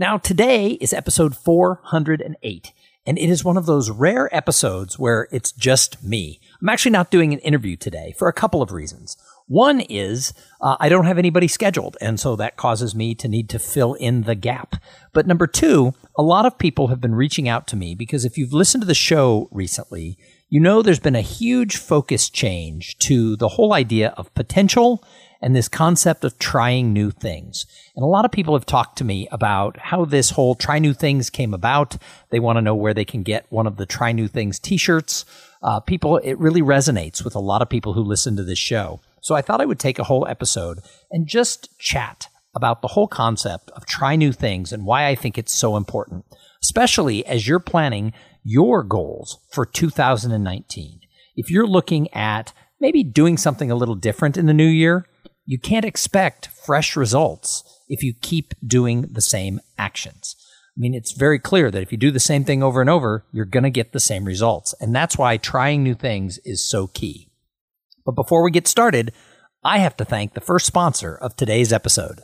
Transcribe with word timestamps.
Now, 0.00 0.16
today 0.16 0.78
is 0.80 0.94
episode 0.94 1.36
408, 1.36 2.72
and 3.04 3.18
it 3.18 3.28
is 3.28 3.44
one 3.44 3.58
of 3.58 3.66
those 3.66 3.90
rare 3.90 4.34
episodes 4.34 4.98
where 4.98 5.28
it's 5.30 5.52
just 5.52 6.02
me. 6.02 6.40
I'm 6.58 6.70
actually 6.70 6.92
not 6.92 7.10
doing 7.10 7.34
an 7.34 7.38
interview 7.40 7.76
today 7.76 8.14
for 8.16 8.26
a 8.26 8.32
couple 8.32 8.62
of 8.62 8.72
reasons. 8.72 9.18
One 9.46 9.80
is 9.80 10.32
uh, 10.62 10.78
I 10.80 10.88
don't 10.88 11.04
have 11.04 11.18
anybody 11.18 11.48
scheduled, 11.48 11.98
and 12.00 12.18
so 12.18 12.34
that 12.36 12.56
causes 12.56 12.94
me 12.94 13.14
to 13.16 13.28
need 13.28 13.50
to 13.50 13.58
fill 13.58 13.92
in 13.92 14.22
the 14.22 14.34
gap. 14.34 14.76
But 15.12 15.26
number 15.26 15.46
two, 15.46 15.92
a 16.16 16.22
lot 16.22 16.46
of 16.46 16.56
people 16.56 16.88
have 16.88 17.02
been 17.02 17.14
reaching 17.14 17.46
out 17.46 17.66
to 17.66 17.76
me 17.76 17.94
because 17.94 18.24
if 18.24 18.38
you've 18.38 18.54
listened 18.54 18.80
to 18.80 18.88
the 18.88 18.94
show 18.94 19.50
recently, 19.52 20.16
you 20.48 20.60
know 20.60 20.80
there's 20.80 20.98
been 20.98 21.14
a 21.14 21.20
huge 21.20 21.76
focus 21.76 22.30
change 22.30 22.96
to 23.00 23.36
the 23.36 23.48
whole 23.48 23.74
idea 23.74 24.14
of 24.16 24.32
potential 24.32 25.04
and 25.42 25.54
this 25.54 25.68
concept 25.68 26.24
of 26.24 26.38
trying 26.38 26.92
new 26.92 27.10
things. 27.10 27.66
And 27.96 28.02
a 28.02 28.08
lot 28.08 28.24
of 28.24 28.30
people 28.30 28.54
have 28.54 28.66
talked 28.66 28.98
to 28.98 29.04
me 29.04 29.26
about 29.32 29.78
how 29.78 30.04
this 30.04 30.30
whole 30.30 30.54
try 30.54 30.78
new 30.78 30.92
things 30.92 31.30
came 31.30 31.54
about. 31.54 31.96
They 32.30 32.40
want 32.40 32.56
to 32.56 32.62
know 32.62 32.74
where 32.74 32.94
they 32.94 33.04
can 33.04 33.22
get 33.22 33.46
one 33.48 33.66
of 33.66 33.76
the 33.76 33.86
try 33.86 34.12
new 34.12 34.28
things 34.28 34.58
t-shirts. 34.58 35.24
Uh, 35.62 35.80
people, 35.80 36.18
it 36.18 36.38
really 36.38 36.62
resonates 36.62 37.24
with 37.24 37.34
a 37.34 37.40
lot 37.40 37.62
of 37.62 37.68
people 37.68 37.94
who 37.94 38.02
listen 38.02 38.36
to 38.36 38.44
this 38.44 38.58
show. 38.58 39.00
So 39.22 39.34
I 39.34 39.42
thought 39.42 39.60
I 39.60 39.66
would 39.66 39.78
take 39.78 39.98
a 39.98 40.04
whole 40.04 40.26
episode 40.26 40.80
and 41.10 41.26
just 41.26 41.78
chat 41.78 42.28
about 42.54 42.82
the 42.82 42.88
whole 42.88 43.08
concept 43.08 43.70
of 43.70 43.86
try 43.86 44.16
new 44.16 44.32
things 44.32 44.72
and 44.72 44.84
why 44.84 45.06
I 45.06 45.14
think 45.14 45.38
it's 45.38 45.52
so 45.52 45.76
important, 45.76 46.24
especially 46.62 47.24
as 47.26 47.46
you're 47.46 47.60
planning 47.60 48.12
your 48.42 48.82
goals 48.82 49.38
for 49.52 49.64
2019. 49.66 51.00
If 51.36 51.50
you're 51.50 51.66
looking 51.66 52.12
at 52.12 52.52
maybe 52.80 53.04
doing 53.04 53.36
something 53.36 53.70
a 53.70 53.76
little 53.76 53.94
different 53.94 54.36
in 54.36 54.46
the 54.46 54.54
new 54.54 54.66
year, 54.66 55.06
you 55.50 55.58
can't 55.58 55.84
expect 55.84 56.46
fresh 56.46 56.94
results 56.94 57.64
if 57.88 58.04
you 58.04 58.14
keep 58.14 58.54
doing 58.64 59.08
the 59.10 59.20
same 59.20 59.58
actions. 59.76 60.36
I 60.76 60.78
mean, 60.78 60.94
it's 60.94 61.10
very 61.10 61.40
clear 61.40 61.72
that 61.72 61.82
if 61.82 61.90
you 61.90 61.98
do 61.98 62.12
the 62.12 62.20
same 62.20 62.44
thing 62.44 62.62
over 62.62 62.80
and 62.80 62.88
over, 62.88 63.24
you're 63.32 63.44
going 63.44 63.64
to 63.64 63.70
get 63.70 63.90
the 63.90 63.98
same 63.98 64.26
results. 64.26 64.76
And 64.78 64.94
that's 64.94 65.18
why 65.18 65.36
trying 65.38 65.82
new 65.82 65.96
things 65.96 66.38
is 66.44 66.64
so 66.64 66.86
key. 66.86 67.32
But 68.06 68.14
before 68.14 68.44
we 68.44 68.52
get 68.52 68.68
started, 68.68 69.12
I 69.64 69.78
have 69.78 69.96
to 69.96 70.04
thank 70.04 70.34
the 70.34 70.40
first 70.40 70.66
sponsor 70.66 71.16
of 71.16 71.34
today's 71.34 71.72
episode. 71.72 72.20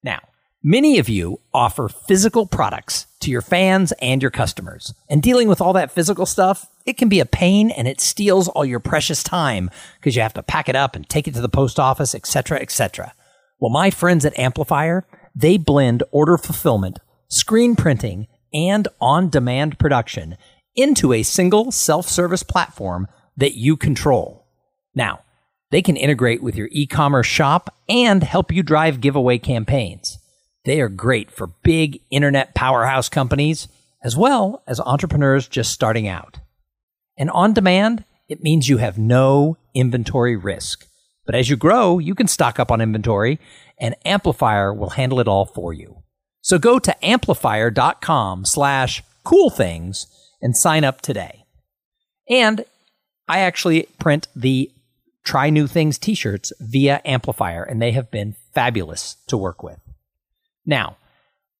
Now, 0.00 0.20
Many 0.66 0.98
of 0.98 1.10
you 1.10 1.40
offer 1.52 1.90
physical 1.90 2.46
products 2.46 3.06
to 3.20 3.30
your 3.30 3.42
fans 3.42 3.92
and 4.00 4.22
your 4.22 4.30
customers. 4.30 4.94
And 5.10 5.22
dealing 5.22 5.46
with 5.46 5.60
all 5.60 5.74
that 5.74 5.90
physical 5.90 6.24
stuff, 6.24 6.70
it 6.86 6.96
can 6.96 7.10
be 7.10 7.20
a 7.20 7.26
pain 7.26 7.70
and 7.70 7.86
it 7.86 8.00
steals 8.00 8.48
all 8.48 8.64
your 8.64 8.80
precious 8.80 9.22
time 9.22 9.68
because 10.00 10.16
you 10.16 10.22
have 10.22 10.32
to 10.32 10.42
pack 10.42 10.70
it 10.70 10.74
up 10.74 10.96
and 10.96 11.06
take 11.06 11.28
it 11.28 11.34
to 11.34 11.42
the 11.42 11.50
post 11.50 11.78
office, 11.78 12.14
etc., 12.14 12.60
etc. 12.60 13.12
Well, 13.60 13.70
my 13.70 13.90
friends 13.90 14.24
at 14.24 14.38
Amplifier, 14.38 15.06
they 15.34 15.58
blend 15.58 16.02
order 16.10 16.38
fulfillment, 16.38 16.98
screen 17.28 17.76
printing, 17.76 18.26
and 18.54 18.88
on-demand 19.02 19.78
production 19.78 20.38
into 20.74 21.12
a 21.12 21.24
single 21.24 21.72
self-service 21.72 22.42
platform 22.42 23.06
that 23.36 23.54
you 23.54 23.76
control. 23.76 24.46
Now, 24.94 25.24
they 25.70 25.82
can 25.82 25.98
integrate 25.98 26.42
with 26.42 26.56
your 26.56 26.70
e-commerce 26.72 27.26
shop 27.26 27.74
and 27.86 28.22
help 28.22 28.50
you 28.50 28.62
drive 28.62 29.02
giveaway 29.02 29.36
campaigns. 29.36 30.20
They 30.64 30.80
are 30.80 30.88
great 30.88 31.30
for 31.30 31.48
big 31.62 32.00
internet 32.10 32.54
powerhouse 32.54 33.08
companies 33.08 33.68
as 34.02 34.16
well 34.16 34.62
as 34.66 34.80
entrepreneurs 34.80 35.48
just 35.48 35.72
starting 35.72 36.08
out. 36.08 36.38
And 37.16 37.30
on 37.30 37.54
demand, 37.54 38.04
it 38.28 38.42
means 38.42 38.68
you 38.68 38.78
have 38.78 38.98
no 38.98 39.56
inventory 39.74 40.36
risk. 40.36 40.86
But 41.26 41.34
as 41.34 41.48
you 41.48 41.56
grow, 41.56 41.98
you 41.98 42.14
can 42.14 42.28
stock 42.28 42.58
up 42.58 42.70
on 42.70 42.80
inventory 42.80 43.38
and 43.78 43.94
Amplifier 44.04 44.72
will 44.72 44.90
handle 44.90 45.20
it 45.20 45.28
all 45.28 45.46
for 45.46 45.72
you. 45.72 46.02
So 46.42 46.58
go 46.58 46.78
to 46.78 47.04
amplifier.com 47.04 48.44
slash 48.44 49.02
cool 49.24 49.50
things 49.50 50.06
and 50.42 50.56
sign 50.56 50.84
up 50.84 51.00
today. 51.00 51.44
And 52.28 52.64
I 53.26 53.40
actually 53.40 53.88
print 53.98 54.28
the 54.36 54.70
try 55.24 55.48
new 55.48 55.66
things 55.66 55.98
t-shirts 55.98 56.52
via 56.60 57.00
Amplifier 57.04 57.62
and 57.62 57.80
they 57.80 57.92
have 57.92 58.10
been 58.10 58.36
fabulous 58.52 59.16
to 59.28 59.38
work 59.38 59.62
with. 59.62 59.80
Now, 60.66 60.96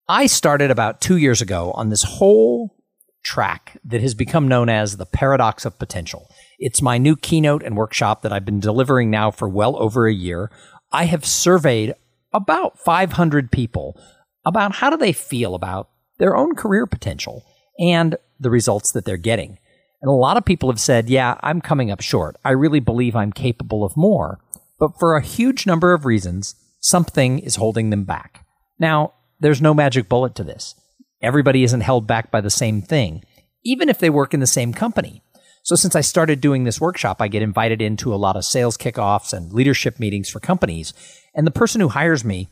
I 0.08 0.26
started 0.26 0.70
about 0.70 1.00
two 1.00 1.16
years 1.16 1.40
ago 1.40 1.72
on 1.72 1.88
this 1.88 2.02
whole 2.02 2.76
track 3.22 3.78
that 3.84 4.02
has 4.02 4.14
become 4.14 4.48
known 4.48 4.68
as 4.68 4.96
the 4.96 5.06
paradox 5.06 5.64
of 5.64 5.78
potential. 5.78 6.28
It's 6.58 6.82
my 6.82 6.98
new 6.98 7.16
keynote 7.16 7.62
and 7.62 7.76
workshop 7.76 8.22
that 8.22 8.32
I've 8.32 8.44
been 8.44 8.60
delivering 8.60 9.10
now 9.10 9.30
for 9.30 9.48
well 9.48 9.76
over 9.78 10.06
a 10.06 10.12
year. 10.12 10.50
I 10.92 11.04
have 11.06 11.24
surveyed 11.24 11.94
about 12.32 12.78
500 12.78 13.50
people 13.50 13.98
about 14.44 14.76
how 14.76 14.90
do 14.90 14.96
they 14.96 15.12
feel 15.12 15.54
about 15.54 15.88
their 16.18 16.36
own 16.36 16.54
career 16.54 16.86
potential 16.86 17.44
and 17.78 18.16
the 18.38 18.50
results 18.50 18.92
that 18.92 19.04
they're 19.04 19.16
getting. 19.16 19.58
And 20.02 20.10
a 20.10 20.14
lot 20.14 20.36
of 20.36 20.44
people 20.44 20.70
have 20.70 20.80
said, 20.80 21.08
yeah, 21.08 21.38
I'm 21.42 21.62
coming 21.62 21.90
up 21.90 22.02
short. 22.02 22.36
I 22.44 22.50
really 22.50 22.80
believe 22.80 23.16
I'm 23.16 23.32
capable 23.32 23.84
of 23.84 23.96
more. 23.96 24.38
But 24.78 24.98
for 24.98 25.16
a 25.16 25.22
huge 25.22 25.66
number 25.66 25.94
of 25.94 26.04
reasons, 26.04 26.54
something 26.80 27.38
is 27.38 27.56
holding 27.56 27.88
them 27.88 28.04
back. 28.04 28.43
Now, 28.78 29.14
there's 29.40 29.62
no 29.62 29.74
magic 29.74 30.08
bullet 30.08 30.34
to 30.36 30.44
this. 30.44 30.74
Everybody 31.22 31.64
isn't 31.64 31.80
held 31.80 32.06
back 32.06 32.30
by 32.30 32.40
the 32.40 32.50
same 32.50 32.82
thing, 32.82 33.22
even 33.64 33.88
if 33.88 33.98
they 33.98 34.10
work 34.10 34.34
in 34.34 34.40
the 34.40 34.46
same 34.46 34.72
company. 34.72 35.22
So, 35.62 35.76
since 35.76 35.96
I 35.96 36.02
started 36.02 36.40
doing 36.40 36.64
this 36.64 36.80
workshop, 36.80 37.22
I 37.22 37.28
get 37.28 37.42
invited 37.42 37.80
into 37.80 38.14
a 38.14 38.16
lot 38.16 38.36
of 38.36 38.44
sales 38.44 38.76
kickoffs 38.76 39.32
and 39.32 39.52
leadership 39.52 39.98
meetings 39.98 40.28
for 40.28 40.40
companies. 40.40 40.92
And 41.34 41.46
the 41.46 41.50
person 41.50 41.80
who 41.80 41.88
hires 41.88 42.24
me, 42.24 42.48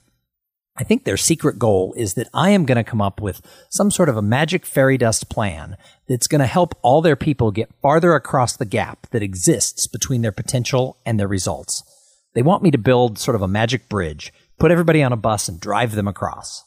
I 0.78 0.84
think 0.84 1.05
their 1.05 1.19
secret 1.19 1.59
goal 1.59 1.93
is 1.99 2.15
that 2.15 2.31
I 2.32 2.50
am 2.50 2.65
going 2.65 2.77
to 2.77 2.91
come 2.91 3.03
up 3.03 3.21
with 3.21 3.43
some 3.69 3.91
sort 3.91 4.09
of 4.09 4.16
a 4.16 4.22
magic 4.22 4.65
fairy 4.65 4.97
dust 4.97 5.28
plan 5.28 5.77
that's 6.09 6.27
going 6.27 6.41
to 6.41 6.47
help 6.47 6.75
all 6.81 7.03
their 7.03 7.16
people 7.16 7.50
get 7.50 7.75
farther 7.82 8.15
across 8.15 8.56
the 8.56 8.65
gap 8.65 9.06
that 9.11 9.22
exists 9.22 9.87
between 9.87 10.22
their 10.22 10.32
potential 10.32 10.97
and 11.05 11.21
their 11.21 11.28
results. 11.28 11.82
They 12.34 12.43
want 12.43 12.62
me 12.62 12.71
to 12.71 12.78
build 12.78 13.19
sort 13.19 13.34
of 13.34 13.43
a 13.43 13.49
magic 13.49 13.91
bridge 13.91 14.32
put 14.62 14.71
everybody 14.71 15.03
on 15.03 15.12
a 15.12 15.17
bus 15.17 15.49
and 15.49 15.59
drive 15.59 15.97
them 15.97 16.06
across. 16.06 16.62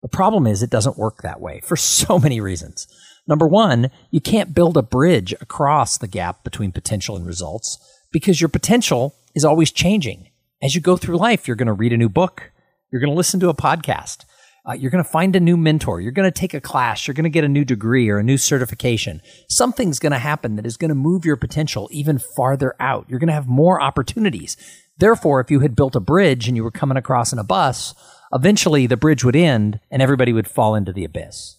The 0.00 0.08
problem 0.08 0.46
is 0.46 0.62
it 0.62 0.70
doesn't 0.70 0.96
work 0.96 1.20
that 1.20 1.38
way 1.38 1.60
for 1.60 1.76
so 1.76 2.18
many 2.18 2.40
reasons. 2.40 2.88
Number 3.28 3.46
one, 3.46 3.90
you 4.10 4.22
can't 4.22 4.54
build 4.54 4.78
a 4.78 4.82
bridge 4.82 5.34
across 5.38 5.98
the 5.98 6.08
gap 6.08 6.44
between 6.44 6.72
potential 6.72 7.14
and 7.14 7.26
results 7.26 7.76
because 8.10 8.40
your 8.40 8.48
potential 8.48 9.14
is 9.34 9.44
always 9.44 9.70
changing. 9.70 10.30
As 10.62 10.74
you 10.74 10.80
go 10.80 10.96
through 10.96 11.18
life, 11.18 11.46
you're 11.46 11.56
going 11.56 11.66
to 11.66 11.74
read 11.74 11.92
a 11.92 11.98
new 11.98 12.08
book. 12.08 12.52
You're 12.90 13.02
going 13.02 13.12
to 13.12 13.16
listen 13.16 13.38
to 13.40 13.50
a 13.50 13.54
podcast. 13.54 14.24
Uh, 14.66 14.72
you're 14.72 14.90
going 14.90 15.04
to 15.04 15.10
find 15.10 15.36
a 15.36 15.40
new 15.40 15.58
mentor. 15.58 16.00
You're 16.00 16.12
going 16.12 16.32
to 16.32 16.40
take 16.40 16.54
a 16.54 16.60
class. 16.60 17.06
You're 17.06 17.14
going 17.14 17.24
to 17.24 17.30
get 17.30 17.44
a 17.44 17.48
new 17.48 17.66
degree 17.66 18.08
or 18.08 18.16
a 18.16 18.24
new 18.24 18.38
certification. 18.38 19.20
Something's 19.50 19.98
going 19.98 20.12
to 20.12 20.18
happen 20.18 20.56
that 20.56 20.64
is 20.64 20.78
going 20.78 20.88
to 20.88 20.94
move 20.94 21.26
your 21.26 21.36
potential 21.36 21.90
even 21.92 22.18
farther 22.18 22.74
out. 22.80 23.04
You're 23.10 23.18
going 23.18 23.28
to 23.28 23.34
have 23.34 23.46
more 23.46 23.80
opportunities. 23.80 24.56
Therefore, 24.98 25.40
if 25.40 25.50
you 25.50 25.60
had 25.60 25.76
built 25.76 25.96
a 25.96 26.00
bridge 26.00 26.48
and 26.48 26.56
you 26.56 26.64
were 26.64 26.70
coming 26.70 26.96
across 26.96 27.32
in 27.32 27.38
a 27.38 27.44
bus, 27.44 27.94
eventually 28.32 28.86
the 28.86 28.96
bridge 28.96 29.24
would 29.24 29.36
end 29.36 29.80
and 29.90 30.00
everybody 30.00 30.32
would 30.32 30.48
fall 30.48 30.74
into 30.74 30.92
the 30.92 31.04
abyss. 31.04 31.58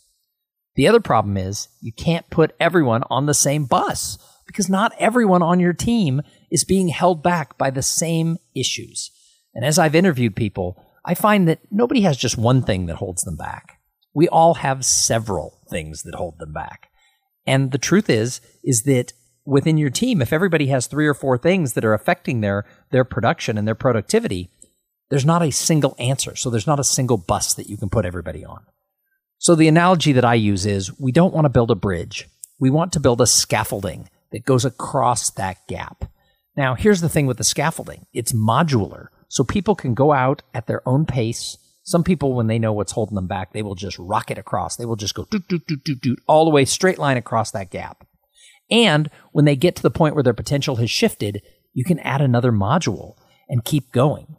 The 0.76 0.88
other 0.88 1.00
problem 1.00 1.38
is 1.38 1.70
you 1.82 1.92
can't 1.92 2.30
put 2.30 2.56
everyone 2.60 3.04
on 3.10 3.26
the 3.26 3.34
same 3.34 3.66
bus 3.66 4.18
because 4.46 4.70
not 4.70 4.94
everyone 5.00 5.42
on 5.42 5.60
your 5.60 5.74
team 5.74 6.22
is 6.52 6.64
being 6.64 6.88
held 6.88 7.22
back 7.22 7.58
by 7.58 7.70
the 7.70 7.82
same 7.82 8.38
issues. 8.56 9.12
And 9.54 9.66
as 9.66 9.80
I've 9.80 9.96
interviewed 9.96 10.36
people, 10.36 10.84
I 11.04 11.14
find 11.14 11.48
that 11.48 11.60
nobody 11.72 12.02
has 12.02 12.18
just 12.18 12.38
one 12.38 12.62
thing 12.62 12.86
that 12.86 12.98
holds 12.98 13.24
them 13.24 13.36
back. 13.36 13.80
We 14.14 14.28
all 14.28 14.56
have 14.56 14.86
several 14.86 15.62
things 15.70 16.04
that 16.04 16.16
hold 16.16 16.40
them 16.40 16.54
back. 16.54 16.90
And 17.46 17.72
the 17.72 17.78
truth 17.78 18.10
is, 18.10 18.42
is 18.64 18.84
that 18.84 19.14
within 19.48 19.78
your 19.78 19.90
team, 19.90 20.22
if 20.22 20.34
everybody 20.34 20.68
has 20.68 20.88
three 20.88 21.08
or 21.08 21.14
four 21.14 21.38
things 21.38 21.74
that 21.74 21.86
are 21.86 21.94
affecting 21.94 22.42
their, 22.42 22.66
their 22.92 23.06
production 23.06 23.58
and 23.58 23.66
their 23.66 23.76
productivity, 23.76 24.50
there's 25.10 25.26
not 25.26 25.42
a 25.42 25.52
single 25.52 25.96
answer. 25.98 26.36
So 26.36 26.50
there's 26.50 26.68
not 26.68 26.82
a 26.82 26.84
single 26.84 27.18
bus 27.18 27.54
that 27.54 27.70
you 27.70 27.78
can 27.78 27.90
put 27.90 28.06
everybody 28.06 28.44
on. 28.44 28.66
So 29.38 29.56
the 29.56 29.70
analogy 29.70 30.12
that 30.12 30.26
I 30.26 30.34
use 30.34 30.66
is 30.66 31.00
we 31.00 31.14
don't 31.14 31.34
want 31.34 31.46
to 31.46 31.50
build 31.50 31.72
a 31.72 31.76
bridge. 31.76 32.28
We 32.60 32.70
want 32.70 32.92
to 32.94 33.00
build 33.00 33.22
a 33.22 33.28
scaffolding 33.28 34.10
that 34.32 34.44
goes 34.44 34.66
across 34.66 35.30
that 35.32 35.66
gap. 35.68 36.12
Now, 36.58 36.76
here's 36.76 37.02
the 37.02 37.08
thing 37.08 37.26
with 37.26 37.38
the 37.38 37.46
scaffolding. 37.46 38.06
It's 38.14 38.34
modular. 38.34 39.08
So 39.30 39.44
people 39.46 39.76
can 39.76 39.94
go 39.94 40.12
out 40.12 40.42
at 40.54 40.68
their 40.68 40.82
own 40.88 41.06
pace, 41.06 41.58
Some 41.88 42.04
people, 42.04 42.34
when 42.34 42.48
they 42.48 42.60
know 42.60 42.74
what's 42.74 42.92
holding 42.92 43.16
them 43.16 43.28
back, 43.28 43.54
they 43.54 43.62
will 43.62 43.74
just 43.74 43.98
rocket 43.98 44.38
across. 44.38 44.76
They 44.76 44.84
will 44.84 44.98
just 44.98 45.16
go 45.16 45.24
doot, 45.24 45.48
doot, 45.48 45.66
doot, 45.68 45.86
doot, 45.86 46.02
doot, 46.02 46.20
all 46.28 46.44
the 46.44 46.52
way 46.52 46.66
straight 46.66 47.00
line 47.00 47.16
across 47.16 47.52
that 47.52 47.72
gap. 47.72 48.06
And 48.70 49.10
when 49.32 49.46
they 49.46 49.56
get 49.56 49.76
to 49.78 49.84
the 49.84 49.92
point 49.92 50.16
where 50.16 50.24
their 50.24 50.34
potential 50.34 50.78
has 50.78 50.90
shifted, 50.90 51.42
you 51.74 51.84
can 51.84 52.00
add 52.00 52.22
another 52.22 52.52
module 52.52 53.16
and 53.48 53.64
keep 53.64 53.92
going. 53.92 54.36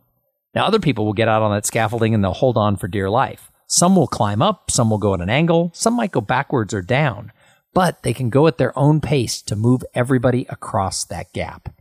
Now, 0.55 0.67
other 0.67 0.81
people 0.81 1.05
will 1.05 1.13
get 1.13 1.29
out 1.29 1.43
on 1.43 1.53
that 1.53 1.67
scaffolding 1.67 2.15
and 2.15 2.23
they'll 2.23 2.33
hold 2.33 2.57
on 2.57 2.77
for 2.77 2.89
dear 2.89 3.09
life. 3.09 3.51
Some 3.67 3.97
will 3.97 4.07
climb 4.07 4.41
up, 4.43 4.71
some 4.71 4.91
will 4.91 4.99
go 4.99 5.15
at 5.15 5.21
an 5.21 5.29
angle, 5.29 5.71
some 5.75 5.95
might 5.95 6.11
go 6.11 6.21
backwards 6.21 6.73
or 6.73 6.83
down, 6.83 7.33
but 7.75 8.03
they 8.03 8.15
can 8.15 8.31
go 8.31 8.47
at 8.47 8.59
their 8.59 8.77
own 8.79 9.01
pace 9.01 9.43
to 9.43 9.57
move 9.57 9.83
everybody 9.95 10.47
across 10.49 11.05
that 11.05 11.33
gap. 11.33 11.75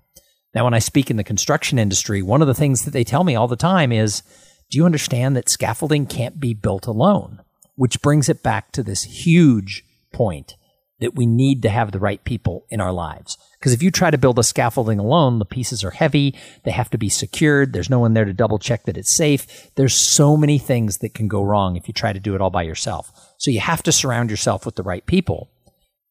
Now, 0.54 0.66
when 0.66 0.74
I 0.74 0.80
speak 0.80 1.10
in 1.10 1.18
the 1.18 1.24
construction 1.24 1.80
industry, 1.80 2.22
one 2.22 2.42
of 2.42 2.48
the 2.48 2.54
things 2.54 2.84
that 2.84 2.92
they 2.92 3.04
tell 3.04 3.24
me 3.24 3.36
all 3.36 3.48
the 3.48 3.56
time 3.56 3.92
is 3.92 4.22
do 4.70 4.78
you 4.78 4.86
understand 4.86 5.36
that 5.36 5.50
scaffolding 5.50 6.06
can't 6.06 6.40
be 6.40 6.54
built 6.54 6.88
alone? 6.88 7.42
Which 7.76 8.02
brings 8.02 8.28
it 8.28 8.44
back 8.44 8.72
to 8.74 8.84
this 8.84 9.04
huge 9.04 9.84
point 10.12 10.56
that 11.00 11.16
we 11.16 11.26
need 11.26 11.62
to 11.62 11.70
have 11.70 11.92
the 11.92 12.00
right 12.00 12.24
people 12.24 12.66
in 12.70 12.82
our 12.82 12.92
lives. 12.92 13.38
Because 13.60 13.74
if 13.74 13.84
you 13.84 13.92
try 13.92 14.10
to 14.10 14.18
build 14.18 14.40
a 14.40 14.44
scaffolding 14.44 15.00
alone, 15.00 15.40
the 15.40 15.46
pieces 15.46 15.84
are 15.84 15.92
heavy, 15.92 16.36
they 16.64 16.72
have 16.72 16.90
to 16.90 16.98
be 16.98 17.10
secured, 17.10 17.74
there's 17.74 17.90
no 17.90 18.00
one 18.00 18.14
there 18.14 18.26
to 18.26 18.34
double 18.34 18.60
check 18.60 18.86
that 18.86 18.98
it's 18.98 19.16
safe. 19.16 19.72
There's 19.76 19.94
so 19.94 20.36
many 20.36 20.58
things 20.58 20.98
that 21.00 21.14
can 21.14 21.28
go 21.28 21.44
wrong 21.44 21.76
if 21.76 21.88
you 21.88 21.94
try 21.94 22.14
to 22.14 22.20
do 22.20 22.36
it 22.36 22.42
all 22.42 22.50
by 22.50 22.64
yourself. 22.64 23.12
So 23.38 23.52
you 23.52 23.60
have 23.60 23.84
to 23.84 23.92
surround 23.92 24.32
yourself 24.32 24.66
with 24.66 24.76
the 24.76 24.84
right 24.84 25.06
people. 25.06 25.50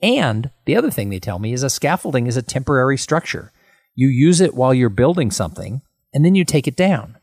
And 0.02 0.50
the 0.66 0.76
other 0.76 0.90
thing 0.90 1.10
they 1.10 1.18
tell 1.18 1.38
me 1.38 1.52
is 1.52 1.62
a 1.62 1.70
scaffolding 1.70 2.26
is 2.26 2.36
a 2.36 2.42
temporary 2.42 2.98
structure. 2.98 3.52
You 3.94 4.08
use 4.08 4.40
it 4.40 4.54
while 4.54 4.74
you're 4.74 4.90
building 4.90 5.30
something, 5.30 5.80
and 6.12 6.24
then 6.24 6.34
you 6.34 6.44
take 6.44 6.68
it 6.68 6.76
down. 6.76 7.16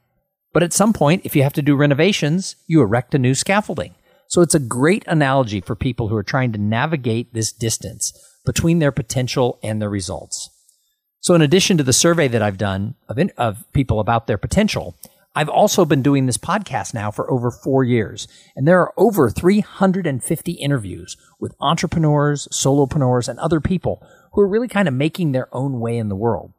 But 0.53 0.63
at 0.63 0.73
some 0.73 0.91
point, 0.91 1.25
if 1.25 1.35
you 1.35 1.43
have 1.43 1.53
to 1.53 1.61
do 1.61 1.75
renovations, 1.75 2.55
you 2.67 2.81
erect 2.81 3.15
a 3.15 3.19
new 3.19 3.35
scaffolding. 3.35 3.95
So 4.33 4.41
it's 4.41 4.55
a 4.55 4.59
great 4.59 5.03
analogy 5.05 5.61
for 5.61 5.75
people 5.75 6.07
who 6.07 6.15
are 6.15 6.23
trying 6.23 6.53
to 6.53 6.57
navigate 6.57 7.35
this 7.35 7.51
distance 7.51 8.11
between 8.47 8.79
their 8.79 8.91
potential 8.91 9.59
and 9.61 9.79
their 9.79 9.91
results. 9.91 10.49
So 11.19 11.35
in 11.35 11.43
addition 11.43 11.77
to 11.77 11.83
the 11.83 11.93
survey 11.93 12.27
that 12.29 12.41
I've 12.41 12.57
done 12.57 12.95
of, 13.07 13.19
in, 13.19 13.31
of 13.37 13.63
people 13.73 13.99
about 13.99 14.25
their 14.25 14.39
potential, 14.39 14.95
I've 15.35 15.49
also 15.49 15.85
been 15.85 16.01
doing 16.01 16.25
this 16.25 16.39
podcast 16.39 16.95
now 16.95 17.11
for 17.11 17.29
over 17.29 17.51
four 17.51 17.83
years, 17.83 18.27
and 18.55 18.67
there 18.67 18.79
are 18.79 18.91
over 18.97 19.29
350 19.29 20.51
interviews 20.53 21.15
with 21.39 21.53
entrepreneurs, 21.61 22.47
solopreneurs, 22.51 23.29
and 23.29 23.37
other 23.37 23.61
people 23.61 24.01
who 24.31 24.41
are 24.41 24.47
really 24.47 24.67
kind 24.67 24.87
of 24.87 24.95
making 24.95 25.31
their 25.31 25.47
own 25.55 25.79
way 25.79 25.95
in 25.95 26.09
the 26.09 26.15
world. 26.15 26.53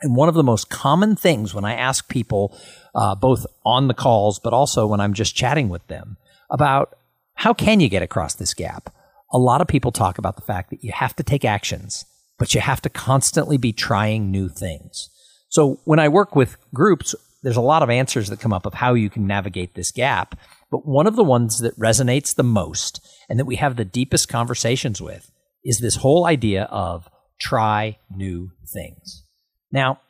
And 0.00 0.16
one 0.16 0.30
of 0.30 0.34
the 0.34 0.42
most 0.42 0.70
common 0.70 1.16
things 1.16 1.52
when 1.52 1.66
I 1.66 1.74
ask 1.74 2.08
people, 2.08 2.58
uh, 2.94 3.14
both 3.14 3.44
on 3.62 3.88
the 3.88 3.94
calls, 3.94 4.38
but 4.38 4.54
also 4.54 4.86
when 4.86 5.00
I'm 5.00 5.12
just 5.12 5.36
chatting 5.36 5.68
with 5.68 5.86
them 5.88 6.16
about 6.50 6.96
how 7.34 7.52
can 7.52 7.80
you 7.80 7.88
get 7.88 8.02
across 8.02 8.34
this 8.34 8.54
gap? 8.54 8.94
A 9.32 9.38
lot 9.38 9.60
of 9.60 9.66
people 9.66 9.92
talk 9.92 10.18
about 10.18 10.36
the 10.36 10.42
fact 10.42 10.70
that 10.70 10.84
you 10.84 10.92
have 10.92 11.16
to 11.16 11.22
take 11.22 11.44
actions, 11.44 12.04
but 12.38 12.54
you 12.54 12.60
have 12.60 12.80
to 12.82 12.88
constantly 12.88 13.56
be 13.56 13.72
trying 13.72 14.30
new 14.30 14.48
things. 14.48 15.08
So 15.48 15.80
when 15.84 15.98
I 15.98 16.08
work 16.08 16.36
with 16.36 16.56
groups, 16.72 17.14
there's 17.42 17.56
a 17.56 17.62
lot 17.62 17.82
of 17.82 17.90
answers 17.90 18.28
that 18.28 18.40
come 18.40 18.52
up 18.52 18.66
of 18.66 18.74
how 18.74 18.94
you 18.94 19.10
can 19.10 19.26
navigate 19.26 19.74
this 19.74 19.90
gap. 19.90 20.38
But 20.70 20.86
one 20.86 21.06
of 21.06 21.16
the 21.16 21.24
ones 21.24 21.58
that 21.60 21.78
resonates 21.78 22.34
the 22.34 22.42
most 22.42 23.00
and 23.28 23.38
that 23.38 23.44
we 23.44 23.56
have 23.56 23.76
the 23.76 23.84
deepest 23.84 24.28
conversations 24.28 25.00
with 25.00 25.30
is 25.64 25.78
this 25.78 25.96
whole 25.96 26.26
idea 26.26 26.64
of 26.64 27.08
try 27.40 27.98
new 28.10 28.50
things. 28.72 29.24
Now, 29.70 30.00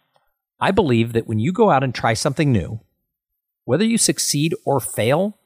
I 0.60 0.70
believe 0.70 1.12
that 1.12 1.26
when 1.26 1.38
you 1.38 1.52
go 1.52 1.70
out 1.70 1.82
and 1.82 1.94
try 1.94 2.14
something 2.14 2.52
new, 2.52 2.80
whether 3.64 3.84
you 3.84 3.98
succeed 3.98 4.54
or 4.64 4.80
fail, 4.80 5.38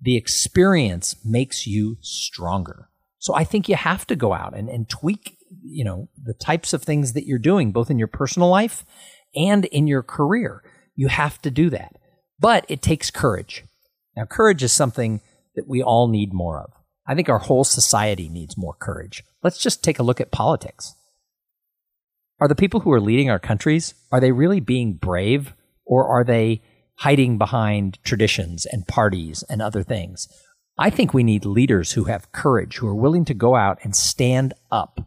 the 0.00 0.16
experience 0.16 1.16
makes 1.24 1.66
you 1.66 1.96
stronger. 2.00 2.88
So 3.18 3.34
I 3.34 3.44
think 3.44 3.68
you 3.68 3.76
have 3.76 4.06
to 4.08 4.16
go 4.16 4.32
out 4.32 4.56
and, 4.56 4.68
and 4.68 4.88
tweak, 4.88 5.38
you 5.62 5.84
know, 5.84 6.08
the 6.22 6.34
types 6.34 6.72
of 6.72 6.82
things 6.82 7.14
that 7.14 7.26
you're 7.26 7.38
doing, 7.38 7.72
both 7.72 7.90
in 7.90 7.98
your 7.98 8.08
personal 8.08 8.48
life 8.48 8.84
and 9.34 9.64
in 9.66 9.86
your 9.86 10.02
career. 10.02 10.62
You 10.94 11.08
have 11.08 11.40
to 11.42 11.50
do 11.50 11.70
that. 11.70 11.96
But 12.38 12.66
it 12.68 12.82
takes 12.82 13.10
courage. 13.10 13.64
Now, 14.16 14.24
courage 14.24 14.62
is 14.62 14.72
something 14.72 15.20
that 15.56 15.66
we 15.66 15.82
all 15.82 16.08
need 16.08 16.32
more 16.32 16.60
of. 16.60 16.72
I 17.06 17.14
think 17.14 17.28
our 17.28 17.38
whole 17.38 17.64
society 17.64 18.28
needs 18.28 18.56
more 18.56 18.74
courage. 18.74 19.24
Let's 19.42 19.58
just 19.58 19.82
take 19.82 19.98
a 19.98 20.02
look 20.02 20.20
at 20.20 20.30
politics. 20.30 20.94
Are 22.40 22.48
the 22.48 22.54
people 22.54 22.80
who 22.80 22.92
are 22.92 23.00
leading 23.00 23.30
our 23.30 23.38
countries, 23.38 23.94
are 24.10 24.20
they 24.20 24.32
really 24.32 24.60
being 24.60 24.94
brave 24.94 25.54
or 25.86 26.06
are 26.06 26.24
they 26.24 26.62
hiding 26.96 27.38
behind 27.38 27.98
traditions 28.04 28.66
and 28.66 28.86
parties 28.86 29.42
and 29.48 29.60
other 29.60 29.82
things? 29.82 30.28
I 30.78 30.90
think 30.90 31.14
we 31.14 31.22
need 31.22 31.44
leaders 31.44 31.92
who 31.92 32.04
have 32.04 32.32
courage, 32.32 32.76
who 32.76 32.88
are 32.88 32.94
willing 32.94 33.24
to 33.26 33.34
go 33.34 33.54
out 33.54 33.78
and 33.82 33.94
stand 33.94 34.54
up 34.72 35.00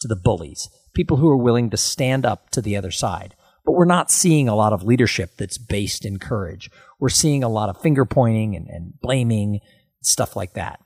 to 0.00 0.08
the 0.08 0.16
bullies, 0.16 0.68
people 0.94 1.16
who 1.16 1.28
are 1.28 1.36
willing 1.36 1.70
to 1.70 1.76
stand 1.76 2.24
up 2.24 2.50
to 2.50 2.62
the 2.62 2.76
other 2.76 2.92
side. 2.92 3.34
But 3.64 3.72
we're 3.72 3.84
not 3.84 4.10
seeing 4.10 4.48
a 4.48 4.54
lot 4.54 4.72
of 4.72 4.84
leadership 4.84 5.36
that's 5.36 5.58
based 5.58 6.04
in 6.04 6.18
courage. 6.18 6.70
We're 7.00 7.08
seeing 7.08 7.42
a 7.42 7.48
lot 7.48 7.68
of 7.68 7.80
finger 7.80 8.04
pointing 8.04 8.54
and, 8.54 8.68
and 8.68 8.92
blaming, 9.00 9.60
stuff 10.02 10.36
like 10.36 10.54
that. 10.54 10.80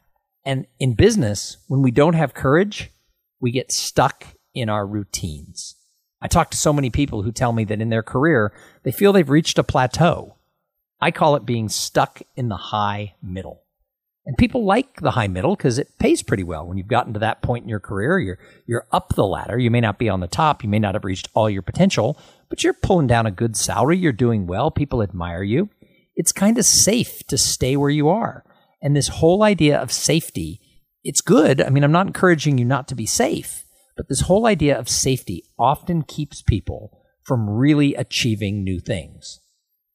And 0.45 0.67
in 0.81 0.95
business, 0.95 1.59
when 1.69 1.83
we 1.83 1.91
don't 1.91 2.15
have 2.15 2.35
courage, 2.35 2.91
we 3.41 3.51
get 3.53 3.71
stuck 3.71 4.27
in 4.55 4.69
our 4.69 4.87
routines. 4.87 5.77
I 6.21 6.29
talk 6.29 6.51
to 6.51 6.57
so 6.57 6.73
many 6.73 6.91
people 6.91 7.23
who 7.23 7.33
tell 7.33 7.53
me 7.53 7.65
that 7.65 7.81
in 7.81 7.91
their 7.91 8.03
career, 8.03 8.53
they 8.85 8.93
feel 8.93 9.13
they've 9.13 9.29
reached 9.29 9.59
a 9.59 9.65
plateau. 9.65 10.37
I 11.03 11.11
call 11.11 11.35
it 11.35 11.45
being 11.45 11.69
stuck 11.69 12.23
in 12.37 12.49
the 12.49 12.57
high 12.57 13.17
middle. 13.21 13.65
And 14.25 14.37
people 14.39 14.65
like 14.65 15.01
the 15.01 15.11
high 15.11 15.27
middle 15.27 15.57
because 15.57 15.81
it 15.81 15.99
pays 15.99 16.23
pretty 16.23 16.45
well. 16.45 16.65
When 16.65 16.79
you've 16.79 16.87
gotten 16.87 17.13
to 17.15 17.19
that 17.19 17.43
point 17.43 17.65
in 17.65 17.69
your 17.69 17.81
career, 17.81 18.21
you're, 18.21 18.39
you're 18.69 18.87
up 18.93 19.17
the 19.17 19.27
ladder. 19.27 19.59
You 19.59 19.69
may 19.69 19.81
not 19.81 19.99
be 19.99 20.09
on 20.09 20.21
the 20.21 20.29
top. 20.29 20.63
You 20.63 20.69
may 20.69 20.79
not 20.79 20.95
have 20.95 21.05
reached 21.05 21.29
all 21.35 21.51
your 21.51 21.63
potential, 21.63 22.17
but 22.49 22.63
you're 22.63 22.73
pulling 22.73 23.09
down 23.09 23.27
a 23.27 23.33
good 23.33 23.57
salary. 23.57 23.99
You're 23.99 24.13
doing 24.13 24.47
well. 24.47 24.71
People 24.71 25.03
admire 25.03 25.43
you. 25.43 25.71
It's 26.15 26.31
kind 26.31 26.57
of 26.57 26.65
safe 26.65 27.27
to 27.27 27.37
stay 27.37 27.77
where 27.77 27.91
you 27.91 28.09
are. 28.09 28.45
And 28.81 28.95
this 28.95 29.09
whole 29.09 29.43
idea 29.43 29.81
of 29.81 29.91
safety, 29.91 30.61
it's 31.03 31.21
good. 31.21 31.61
I 31.61 31.71
mean, 31.71 31.83
I'm 31.83 31.91
not 31.91 32.07
encouraging 32.07 32.59
you 32.59 32.65
not 32.65 32.87
to 32.89 32.95
be 32.95 33.07
safe, 33.07 33.65
but 33.97 34.09
this 34.09 34.21
whole 34.21 34.47
idea 34.47 34.79
of 34.79 34.89
safety 34.89 35.43
often 35.59 36.03
keeps 36.03 36.43
people 36.43 36.97
from 37.25 37.51
really 37.51 37.97
achieving 37.97 38.63
new 38.63 38.79
things. 38.79 39.41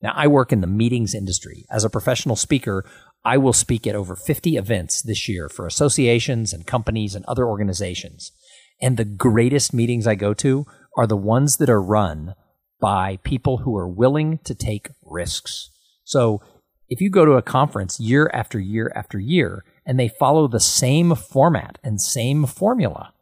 Now, 0.01 0.13
I 0.15 0.27
work 0.27 0.51
in 0.53 0.61
the 0.61 0.67
meetings 0.67 1.15
industry. 1.15 1.65
As 1.71 1.83
a 1.83 1.89
professional 1.89 2.35
speaker, 2.35 2.85
I 3.25 3.37
will 3.37 3.53
speak 3.53 3.87
at 3.87 3.95
over 3.95 4.15
50 4.15 4.55
events 4.55 5.01
this 5.01 5.27
year 5.27 5.49
for 5.49 5.65
associations 5.65 6.53
and 6.53 6.67
companies 6.67 7.15
and 7.15 7.25
other 7.25 7.47
organizations. 7.47 8.31
And 8.81 8.95
the 8.95 9.05
greatest 9.05 9.73
meetings 9.73 10.05
I 10.05 10.15
go 10.15 10.33
to 10.35 10.65
are 10.95 11.07
the 11.07 11.17
ones 11.17 11.57
that 11.57 11.69
are 11.69 11.81
run 11.81 12.35
by 12.79 13.17
people 13.23 13.57
who 13.57 13.75
are 13.75 13.87
willing 13.87 14.39
to 14.43 14.53
take 14.53 14.89
risks. 15.03 15.69
So 16.03 16.41
if 16.89 17.01
you 17.01 17.09
go 17.09 17.25
to 17.25 17.33
a 17.33 17.41
conference 17.41 17.99
year 17.99 18.29
after 18.33 18.59
year 18.59 18.91
after 18.95 19.19
year 19.19 19.65
and 19.85 19.99
they 19.99 20.07
follow 20.07 20.47
the 20.47 20.59
same 20.59 21.15
format 21.15 21.79
and 21.83 21.99
same 21.99 22.45
formula, 22.45 23.13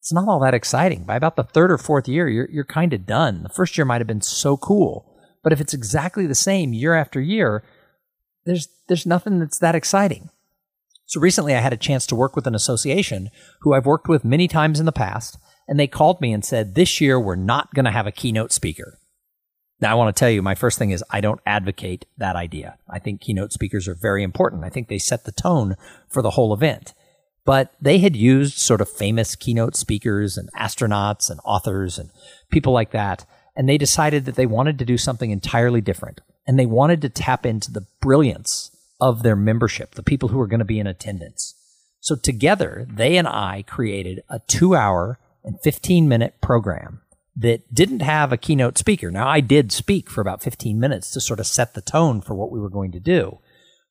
it's 0.00 0.12
not 0.12 0.26
all 0.26 0.40
that 0.40 0.54
exciting. 0.54 1.04
By 1.04 1.16
about 1.16 1.36
the 1.36 1.44
third 1.44 1.70
or 1.70 1.78
fourth 1.78 2.08
year, 2.08 2.28
you're, 2.28 2.48
you're 2.50 2.64
kind 2.64 2.92
of 2.92 3.06
done. 3.06 3.42
The 3.42 3.50
first 3.50 3.76
year 3.76 3.84
might 3.84 4.00
have 4.00 4.06
been 4.06 4.22
so 4.22 4.56
cool. 4.56 5.07
But 5.48 5.54
if 5.54 5.62
it's 5.62 5.72
exactly 5.72 6.26
the 6.26 6.34
same 6.34 6.74
year 6.74 6.92
after 6.92 7.22
year, 7.22 7.64
there's, 8.44 8.68
there's 8.86 9.06
nothing 9.06 9.38
that's 9.38 9.58
that 9.60 9.74
exciting. 9.74 10.28
So 11.06 11.22
recently 11.22 11.54
I 11.54 11.60
had 11.60 11.72
a 11.72 11.78
chance 11.78 12.06
to 12.08 12.14
work 12.14 12.36
with 12.36 12.46
an 12.46 12.54
association 12.54 13.30
who 13.62 13.72
I've 13.72 13.86
worked 13.86 14.08
with 14.08 14.26
many 14.26 14.46
times 14.46 14.78
in 14.78 14.84
the 14.84 14.92
past, 14.92 15.38
and 15.66 15.80
they 15.80 15.86
called 15.86 16.20
me 16.20 16.34
and 16.34 16.44
said, 16.44 16.74
This 16.74 17.00
year 17.00 17.18
we're 17.18 17.34
not 17.34 17.72
going 17.72 17.86
to 17.86 17.90
have 17.90 18.06
a 18.06 18.12
keynote 18.12 18.52
speaker. 18.52 18.98
Now, 19.80 19.92
I 19.92 19.94
want 19.94 20.14
to 20.14 20.20
tell 20.20 20.28
you, 20.28 20.42
my 20.42 20.54
first 20.54 20.78
thing 20.78 20.90
is 20.90 21.02
I 21.08 21.22
don't 21.22 21.40
advocate 21.46 22.04
that 22.18 22.36
idea. 22.36 22.76
I 22.86 22.98
think 22.98 23.22
keynote 23.22 23.54
speakers 23.54 23.88
are 23.88 23.94
very 23.94 24.22
important. 24.22 24.64
I 24.64 24.68
think 24.68 24.88
they 24.88 24.98
set 24.98 25.24
the 25.24 25.32
tone 25.32 25.76
for 26.10 26.20
the 26.20 26.32
whole 26.32 26.52
event. 26.52 26.92
But 27.46 27.72
they 27.80 28.00
had 28.00 28.16
used 28.16 28.58
sort 28.58 28.82
of 28.82 28.90
famous 28.90 29.34
keynote 29.34 29.76
speakers 29.76 30.36
and 30.36 30.52
astronauts 30.52 31.30
and 31.30 31.40
authors 31.42 31.98
and 31.98 32.10
people 32.50 32.74
like 32.74 32.90
that. 32.90 33.24
And 33.58 33.68
they 33.68 33.76
decided 33.76 34.24
that 34.24 34.36
they 34.36 34.46
wanted 34.46 34.78
to 34.78 34.86
do 34.86 34.96
something 34.96 35.30
entirely 35.30 35.82
different. 35.82 36.22
And 36.46 36.58
they 36.58 36.64
wanted 36.64 37.02
to 37.02 37.10
tap 37.10 37.44
into 37.44 37.70
the 37.70 37.84
brilliance 38.00 38.70
of 39.00 39.22
their 39.22 39.36
membership, 39.36 39.96
the 39.96 40.02
people 40.02 40.30
who 40.30 40.38
were 40.38 40.46
going 40.46 40.60
to 40.60 40.64
be 40.64 40.78
in 40.78 40.86
attendance. 40.86 41.54
So 42.00 42.14
together, 42.14 42.86
they 42.88 43.16
and 43.16 43.26
I 43.28 43.64
created 43.66 44.22
a 44.30 44.40
two 44.46 44.74
hour 44.74 45.18
and 45.44 45.60
15 45.62 46.08
minute 46.08 46.40
program 46.40 47.00
that 47.36 47.72
didn't 47.74 48.00
have 48.00 48.32
a 48.32 48.36
keynote 48.36 48.78
speaker. 48.78 49.10
Now, 49.10 49.28
I 49.28 49.40
did 49.40 49.72
speak 49.72 50.08
for 50.08 50.20
about 50.20 50.42
15 50.42 50.78
minutes 50.78 51.10
to 51.12 51.20
sort 51.20 51.40
of 51.40 51.46
set 51.46 51.74
the 51.74 51.80
tone 51.80 52.20
for 52.20 52.34
what 52.34 52.50
we 52.50 52.60
were 52.60 52.70
going 52.70 52.92
to 52.92 53.00
do. 53.00 53.38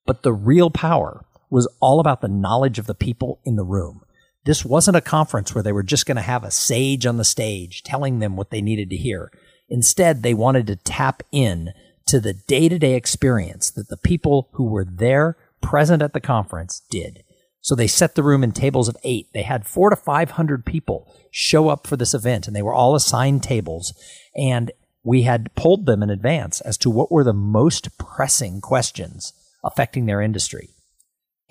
But 0.06 0.24
the 0.24 0.34
real 0.34 0.70
power 0.70 1.26
was 1.50 1.68
all 1.80 2.00
about 2.00 2.22
the 2.22 2.28
knowledge 2.28 2.80
of 2.80 2.88
the 2.88 2.96
people 2.96 3.40
in 3.46 3.56
the 3.58 3.64
room. 3.64 4.02
This 4.46 4.64
wasn't 4.64 4.98
a 4.98 5.02
conference 5.02 5.54
where 5.54 5.64
they 5.64 5.74
were 5.74 5.84
just 5.84 6.06
going 6.06 6.16
to 6.16 6.22
have 6.22 6.46
a 6.46 6.52
sage 6.52 7.06
on 7.06 7.18
the 7.18 7.26
stage 7.26 7.84
telling 7.84 8.20
them 8.20 8.38
what 8.38 8.50
they 8.50 8.62
needed 8.62 8.90
to 8.90 8.98
hear. 8.98 9.32
Instead, 9.70 10.24
they 10.24 10.34
wanted 10.34 10.68
to 10.68 10.76
tap 10.76 11.24
in 11.32 11.74
to 12.08 12.20
the 12.20 12.34
day 12.34 12.70
to 12.70 12.80
day 12.80 12.94
experience 12.96 13.70
that 13.72 13.90
the 13.90 13.98
people 13.98 14.50
who 14.54 14.66
were 14.66 14.86
there 14.86 15.38
present 15.62 16.02
at 16.02 16.14
the 16.14 16.22
conference 16.22 16.82
did. 16.90 17.24
So 17.62 17.76
they 17.76 17.88
set 17.88 18.16
the 18.16 18.24
room 18.24 18.44
in 18.44 18.54
tables 18.54 18.88
of 18.88 18.96
eight. 19.04 19.28
They 19.34 19.42
had 19.42 19.68
four 19.68 19.90
to 19.90 19.96
500 19.96 20.66
people 20.66 21.14
show 21.32 21.68
up 21.68 21.86
for 21.86 21.98
this 21.98 22.14
event 22.14 22.48
and 22.48 22.56
they 22.56 22.62
were 22.62 22.74
all 22.74 22.96
assigned 22.96 23.44
tables. 23.44 23.94
And 24.38 24.72
we 25.04 25.24
had 25.24 25.54
polled 25.56 25.86
them 25.86 26.02
in 26.02 26.10
advance 26.10 26.62
as 26.62 26.78
to 26.80 26.90
what 26.90 27.12
were 27.12 27.26
the 27.26 27.34
most 27.34 27.98
pressing 27.98 28.62
questions 28.62 29.34
affecting 29.64 30.06
their 30.06 30.22
industry. 30.22 30.70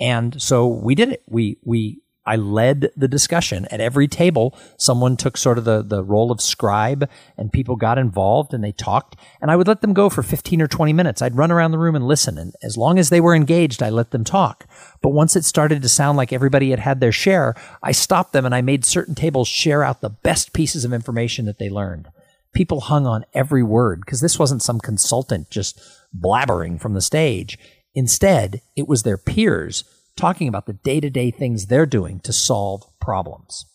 And 0.00 0.40
so 0.40 0.66
we 0.66 0.94
did 0.94 1.10
it. 1.10 1.22
We, 1.26 1.58
we 1.64 2.00
I 2.26 2.36
led 2.36 2.90
the 2.96 3.06
discussion 3.06 3.66
at 3.70 3.80
every 3.80 4.08
table. 4.08 4.58
Someone 4.76 5.16
took 5.16 5.36
sort 5.36 5.58
of 5.58 5.64
the, 5.64 5.82
the 5.82 6.02
role 6.02 6.32
of 6.32 6.40
scribe 6.40 7.08
and 7.38 7.52
people 7.52 7.76
got 7.76 7.98
involved 7.98 8.52
and 8.52 8.64
they 8.64 8.72
talked 8.72 9.16
and 9.40 9.50
I 9.50 9.56
would 9.56 9.68
let 9.68 9.80
them 9.80 9.94
go 9.94 10.10
for 10.10 10.22
15 10.22 10.60
or 10.60 10.66
20 10.66 10.92
minutes. 10.92 11.22
I'd 11.22 11.36
run 11.36 11.52
around 11.52 11.70
the 11.70 11.78
room 11.78 11.94
and 11.94 12.06
listen. 12.06 12.36
And 12.36 12.54
as 12.62 12.76
long 12.76 12.98
as 12.98 13.10
they 13.10 13.20
were 13.20 13.34
engaged, 13.34 13.82
I 13.82 13.90
let 13.90 14.10
them 14.10 14.24
talk. 14.24 14.66
But 15.00 15.10
once 15.10 15.36
it 15.36 15.44
started 15.44 15.82
to 15.82 15.88
sound 15.88 16.16
like 16.16 16.32
everybody 16.32 16.70
had 16.70 16.80
had 16.80 17.00
their 17.00 17.12
share, 17.12 17.54
I 17.82 17.92
stopped 17.92 18.32
them 18.32 18.44
and 18.44 18.54
I 18.54 18.60
made 18.60 18.84
certain 18.84 19.14
tables 19.14 19.46
share 19.46 19.84
out 19.84 20.00
the 20.00 20.10
best 20.10 20.52
pieces 20.52 20.84
of 20.84 20.92
information 20.92 21.46
that 21.46 21.58
they 21.58 21.70
learned. 21.70 22.08
People 22.52 22.80
hung 22.80 23.06
on 23.06 23.24
every 23.34 23.62
word 23.62 24.00
because 24.00 24.20
this 24.20 24.38
wasn't 24.38 24.62
some 24.62 24.80
consultant 24.80 25.50
just 25.50 25.80
blabbering 26.18 26.80
from 26.80 26.94
the 26.94 27.00
stage. 27.00 27.58
Instead, 27.94 28.62
it 28.74 28.88
was 28.88 29.02
their 29.02 29.18
peers 29.18 29.84
talking 30.16 30.48
about 30.48 30.66
the 30.66 30.72
day 30.72 31.00
to 31.00 31.10
day 31.10 31.30
things 31.30 31.66
they're 31.66 31.86
doing 31.86 32.20
to 32.20 32.32
solve 32.32 32.84
problems. 33.00 33.66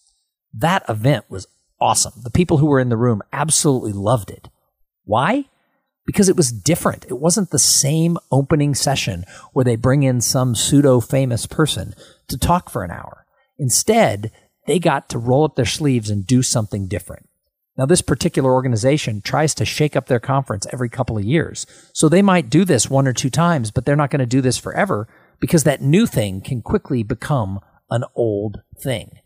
That 0.54 0.84
event 0.90 1.26
was 1.30 1.48
awesome. 1.80 2.14
The 2.24 2.32
people 2.32 2.58
who 2.58 2.68
were 2.68 2.80
in 2.80 2.90
the 2.90 2.98
room 2.98 3.22
absolutely 3.32 3.94
loved 3.94 4.30
it. 4.30 4.50
Why? 5.04 5.46
Because 6.06 6.30
it 6.30 6.36
was 6.36 6.52
different. 6.52 7.06
It 7.06 7.20
wasn't 7.20 7.52
the 7.52 7.60
same 7.60 8.18
opening 8.32 8.76
session 8.76 9.24
where 9.54 9.66
they 9.66 9.76
bring 9.76 10.04
in 10.04 10.22
some 10.22 10.56
pseudo 10.56 11.00
famous 11.00 11.46
person 11.46 11.94
to 12.28 12.38
talk 12.38 12.70
for 12.70 12.84
an 12.84 12.92
hour. 12.92 13.26
Instead, 13.58 14.32
they 14.68 14.80
got 14.80 15.10
to 15.10 15.20
roll 15.20 15.44
up 15.44 15.56
their 15.56 15.66
sleeves 15.66 16.10
and 16.10 16.26
do 16.26 16.42
something 16.42 16.88
different. 16.88 17.28
Now, 17.78 17.86
this 17.86 18.02
particular 18.02 18.52
organization 18.52 19.22
tries 19.22 19.56
to 19.56 19.66
shake 19.66 19.96
up 19.96 20.08
their 20.08 20.20
conference 20.20 20.68
every 20.72 20.90
couple 20.90 21.18
of 21.18 21.24
years. 21.24 21.66
So 21.94 22.10
they 22.10 22.22
might 22.22 22.50
do 22.50 22.66
this 22.66 22.90
one 22.90 23.08
or 23.08 23.14
two 23.14 23.30
times, 23.30 23.72
but 23.72 23.86
they're 23.86 23.96
not 23.96 24.10
going 24.10 24.20
to 24.20 24.26
do 24.26 24.42
this 24.42 24.58
forever 24.58 25.08
because 25.42 25.66
that 25.66 25.82
new 25.82 26.06
thing 26.06 26.40
can 26.40 26.62
quickly 26.62 27.04
become 27.04 27.60
an 27.90 28.06
old 28.16 28.62
thing. 28.82 29.20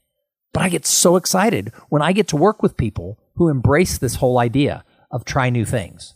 But 0.54 0.64
I 0.64 0.70
get 0.70 0.86
so 0.86 1.18
excited 1.18 1.72
when 1.90 2.02
I 2.02 2.14
get 2.14 2.30
to 2.30 2.38
work 2.38 2.64
with 2.64 2.78
people 2.78 3.20
who 3.36 3.50
embrace 3.50 3.98
this 3.98 4.16
whole 4.16 4.40
idea 4.40 4.84
of 5.12 5.26
try 5.26 5.50
new 5.52 5.66
things. 5.66 6.16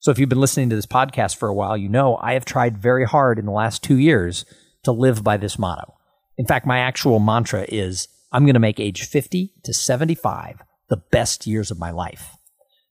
So 0.00 0.10
if 0.10 0.18
you've 0.18 0.28
been 0.30 0.40
listening 0.40 0.70
to 0.70 0.76
this 0.76 0.86
podcast 0.86 1.36
for 1.36 1.48
a 1.48 1.54
while, 1.54 1.76
you 1.76 1.88
know 1.88 2.16
I 2.16 2.32
have 2.32 2.44
tried 2.44 2.78
very 2.78 3.04
hard 3.04 3.38
in 3.38 3.44
the 3.44 3.52
last 3.52 3.84
two 3.84 3.98
years 3.98 4.44
to 4.84 4.92
live 4.92 5.22
by 5.22 5.36
this 5.36 5.58
motto. 5.58 5.94
In 6.38 6.46
fact, 6.46 6.66
my 6.66 6.78
actual 6.78 7.18
mantra 7.18 7.66
is 7.68 8.08
I'm 8.32 8.44
going 8.44 8.54
to 8.54 8.60
make 8.60 8.80
age 8.80 9.04
50 9.06 9.52
to 9.64 9.74
75 9.74 10.62
the 10.88 10.98
best 11.10 11.46
years 11.46 11.70
of 11.70 11.78
my 11.78 11.90
life. 11.90 12.36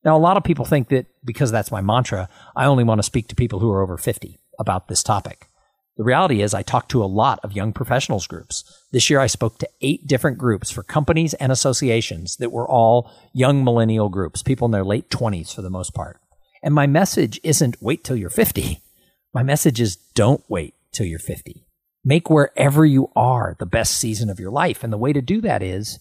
Now, 0.04 0.16
a 0.16 0.20
lot 0.20 0.38
of 0.38 0.44
people 0.44 0.66
think 0.66 0.90
that 0.90 1.08
because 1.24 1.52
that's 1.52 1.72
my 1.72 1.82
mantra, 1.82 2.30
I 2.56 2.66
only 2.66 2.84
want 2.84 3.00
to 3.00 3.04
speak 3.04 3.28
to 3.30 3.36
people 3.36 3.60
who 3.60 3.72
are 3.72 3.82
over 3.82 3.98
50 3.98 4.38
about 4.60 4.88
this 4.88 5.02
topic. 5.02 5.48
The 5.98 6.04
reality 6.04 6.42
is, 6.42 6.54
I 6.54 6.62
talked 6.62 6.92
to 6.92 7.04
a 7.04 7.06
lot 7.06 7.40
of 7.42 7.54
young 7.54 7.72
professionals 7.72 8.28
groups. 8.28 8.64
This 8.92 9.10
year, 9.10 9.22
I 9.22 9.28
spoke 9.28 9.60
to 9.60 9.70
eight 9.80 10.06
different 10.06 10.38
groups 10.38 10.70
for 10.70 10.84
companies 10.84 11.34
and 11.36 11.52
associations 11.52 12.36
that 12.38 12.52
were 12.52 12.68
all 12.68 13.10
young 13.34 13.64
millennial 13.64 14.10
groups, 14.10 14.44
people 14.44 14.66
in 14.66 14.72
their 14.72 14.84
late 14.84 15.10
20s 15.10 15.56
for 15.56 15.62
the 15.62 15.70
most 15.70 15.94
part. 15.94 16.20
And 16.62 16.74
my 16.74 16.86
message 16.86 17.40
isn't 17.44 17.82
wait 17.82 18.04
till 18.04 18.18
you're 18.18 18.30
50. 18.30 18.82
My 19.34 19.44
message 19.44 19.80
is 19.80 19.96
don't 20.16 20.44
wait 20.50 20.74
till 20.92 21.06
you're 21.06 21.20
50. 21.20 21.66
Make 22.04 22.30
wherever 22.30 22.86
you 22.86 23.10
are 23.16 23.56
the 23.58 23.66
best 23.66 23.98
season 23.98 24.30
of 24.30 24.40
your 24.40 24.52
life. 24.52 24.84
And 24.84 24.92
the 24.92 24.98
way 24.98 25.14
to 25.14 25.22
do 25.22 25.42
that 25.42 25.64
is 25.64 26.00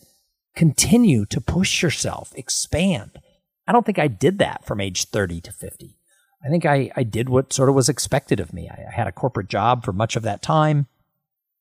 continue 0.57 1.25
to 1.27 1.41
push 1.41 1.83
yourself, 1.83 2.33
expand. 2.35 3.21
I 3.67 3.73
don't 3.73 3.87
think 3.87 3.99
I 3.99 4.09
did 4.09 4.39
that 4.39 4.67
from 4.67 4.81
age 4.81 5.07
30 5.07 5.41
to 5.43 5.53
50. 5.53 5.97
I 6.45 6.51
think 6.51 6.67
I, 6.67 6.91
I 6.95 7.03
did 7.05 7.29
what 7.29 7.53
sort 7.53 7.69
of 7.69 7.75
was 7.75 7.89
expected 7.89 8.39
of 8.39 8.53
me. 8.53 8.69
I, 8.69 8.87
I 8.89 8.95
had 8.95 9.07
a 9.07 9.13
corporate 9.13 9.49
job 9.49 9.85
for 9.85 9.93
much 9.93 10.17
of 10.17 10.23
that 10.25 10.43
time. 10.43 10.87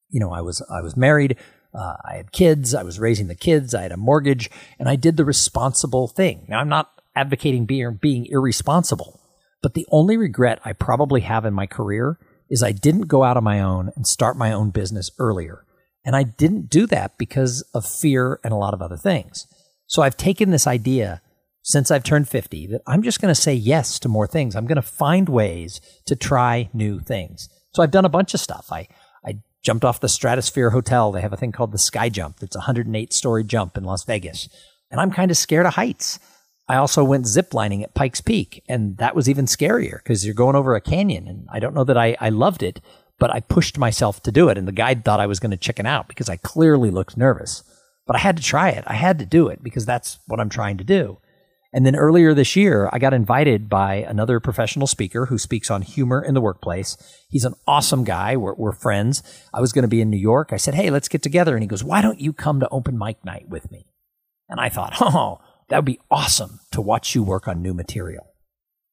You 0.10 0.20
know, 0.20 0.32
I 0.32 0.42
was 0.42 0.62
I 0.70 0.82
was 0.82 0.98
married. 0.98 1.38
Uh, 1.74 1.96
I 2.06 2.16
had 2.18 2.32
kids. 2.32 2.76
I 2.76 2.84
was 2.84 3.00
raising 3.00 3.28
the 3.28 3.36
kids. 3.36 3.74
I 3.74 3.82
had 3.82 3.92
a 3.92 3.98
mortgage, 3.98 4.52
and 4.78 4.88
I 4.88 4.96
did 4.96 5.18
the 5.18 5.26
responsible 5.26 6.08
thing. 6.08 6.46
Now, 6.48 6.60
I'm 6.60 6.70
not 6.70 6.92
advocating 7.16 7.66
being 7.66 7.98
being 8.02 8.28
irresponsible, 8.28 9.20
but 9.62 9.74
the 9.74 9.88
only 9.90 10.18
regret 10.18 10.60
I 10.66 10.74
probably 10.74 11.22
have 11.22 11.46
in 11.46 11.54
my 11.54 11.66
career 11.66 12.20
is 12.50 12.62
I 12.62 12.72
didn't 12.74 13.08
go 13.08 13.24
out 13.24 13.38
on 13.38 13.44
my 13.44 13.62
own 13.62 13.92
and 13.96 14.06
start 14.06 14.38
my 14.38 14.52
own 14.52 14.70
business 14.70 15.10
earlier. 15.18 15.66
And 16.06 16.16
I 16.16 16.24
didn't 16.24 16.70
do 16.70 16.86
that 16.88 17.18
because 17.18 17.62
of 17.74 17.86
fear 17.86 18.40
and 18.44 18.54
a 18.54 18.58
lot 18.58 18.74
of 18.74 18.82
other 18.82 18.98
things. 18.98 19.48
So 19.88 20.02
I've 20.02 20.18
taken 20.18 20.52
this 20.52 20.68
idea 20.68 21.22
since 21.64 21.90
I've 21.90 22.04
turned 22.04 22.28
50 22.28 22.68
that 22.68 22.82
I'm 22.86 23.02
just 23.02 23.22
going 23.22 23.34
to 23.34 23.42
say 23.42 23.54
yes 23.54 23.98
to 24.00 24.10
more 24.10 24.28
things. 24.28 24.56
I'm 24.56 24.68
going 24.68 24.76
to 24.76 24.82
find 24.82 25.28
ways 25.28 25.82
to 26.06 26.16
try 26.16 26.70
new 26.74 27.00
things. 27.00 27.50
So 27.74 27.82
I've 27.82 27.92
done 27.92 28.06
a 28.06 28.10
bunch 28.10 28.34
of 28.34 28.42
stuff. 28.42 28.68
I, 28.72 28.88
I 29.26 29.40
jumped 29.64 29.86
off 29.86 30.02
the 30.02 30.10
Stratosphere 30.10 30.70
Hotel. 30.70 31.12
They 31.12 31.22
have 31.22 31.34
a 31.34 31.38
thing 31.38 31.54
called 31.54 31.72
the 31.72 31.78
Sky 31.78 32.10
Jump. 32.10 32.44
It's 32.44 32.56
a 32.56 32.60
108 32.60 33.14
story 33.14 33.44
jump 33.44 33.78
in 33.78 33.86
Las 33.86 34.04
Vegas. 34.04 34.50
And 34.92 35.00
I'm 35.00 35.12
kind 35.12 35.32
of 35.32 35.38
scared 35.38 35.66
of 35.66 35.74
heights. 35.74 36.20
I 36.68 36.76
also 36.76 37.04
went 37.04 37.26
ziplining 37.26 37.84
at 37.84 37.94
Pikes 37.94 38.22
Peak, 38.22 38.64
and 38.70 38.98
that 38.98 39.16
was 39.16 39.28
even 39.28 39.46
scarier 39.46 39.98
because 39.98 40.26
you're 40.26 40.34
going 40.34 40.56
over 40.56 40.76
a 40.76 40.82
canyon. 40.82 41.28
And 41.28 41.48
I 41.52 41.60
don't 41.60 41.74
know 41.74 41.84
that 41.84 41.98
I, 41.98 42.16
I 42.22 42.30
loved 42.30 42.64
it, 42.64 42.80
but 43.20 43.32
I 43.32 43.42
pushed 43.42 43.78
myself 43.78 44.22
to 44.24 44.32
do 44.32 44.50
it. 44.50 44.58
And 44.58 44.68
the 44.68 44.72
guide 44.72 45.04
thought 45.04 45.20
I 45.20 45.28
was 45.28 45.40
going 45.40 45.52
to 45.52 45.58
chicken 45.58 45.86
out 45.86 46.08
because 46.08 46.30
I 46.30 46.38
clearly 46.38 46.90
looked 46.90 47.18
nervous. 47.18 47.64
But 48.06 48.16
I 48.16 48.20
had 48.20 48.38
to 48.38 48.44
try 48.44 48.70
it. 48.70 48.84
I 48.86 48.94
had 48.94 49.20
to 49.20 49.26
do 49.26 49.48
it 49.48 49.64
because 49.64 49.86
that's 49.86 50.20
what 50.28 50.40
I'm 50.40 50.50
trying 50.50 50.78
to 50.78 50.84
do. 50.84 51.20
And 51.74 51.88
then 51.88 51.96
earlier 51.96 52.36
this 52.36 52.56
year, 52.56 52.88
I 52.94 53.00
got 53.00 53.16
invited 53.16 53.68
by 53.68 53.96
another 53.96 54.40
professional 54.40 54.86
speaker 54.86 55.26
who 55.26 55.40
speaks 55.40 55.72
on 55.72 55.82
humor 55.82 56.24
in 56.24 56.36
the 56.36 56.42
workplace. 56.42 56.96
He's 57.30 57.46
an 57.46 57.56
awesome 57.66 58.04
guy. 58.04 58.38
We're, 58.38 58.54
we're 58.54 58.74
friends. 58.74 59.24
I 59.52 59.60
was 59.60 59.74
going 59.74 59.82
to 59.82 59.88
be 59.88 60.00
in 60.00 60.12
New 60.12 60.18
York. 60.18 60.54
I 60.54 60.58
said, 60.58 60.76
Hey, 60.76 60.92
let's 60.92 61.08
get 61.08 61.24
together. 61.24 61.56
And 61.56 61.64
he 61.64 61.68
goes, 61.68 61.84
Why 61.84 62.02
don't 62.04 62.22
you 62.22 62.32
come 62.32 62.60
to 62.60 62.70
open 62.70 62.98
mic 62.98 63.26
night 63.26 63.50
with 63.50 63.72
me? 63.72 63.88
And 64.48 64.60
I 64.60 64.70
thought, 64.70 64.94
Oh, 65.02 65.40
that 65.70 65.78
would 65.78 65.86
be 65.86 66.00
awesome 66.12 66.60
to 66.72 66.82
watch 66.82 67.16
you 67.16 67.24
work 67.24 67.48
on 67.48 67.64
new 67.64 67.74
material. 67.74 68.28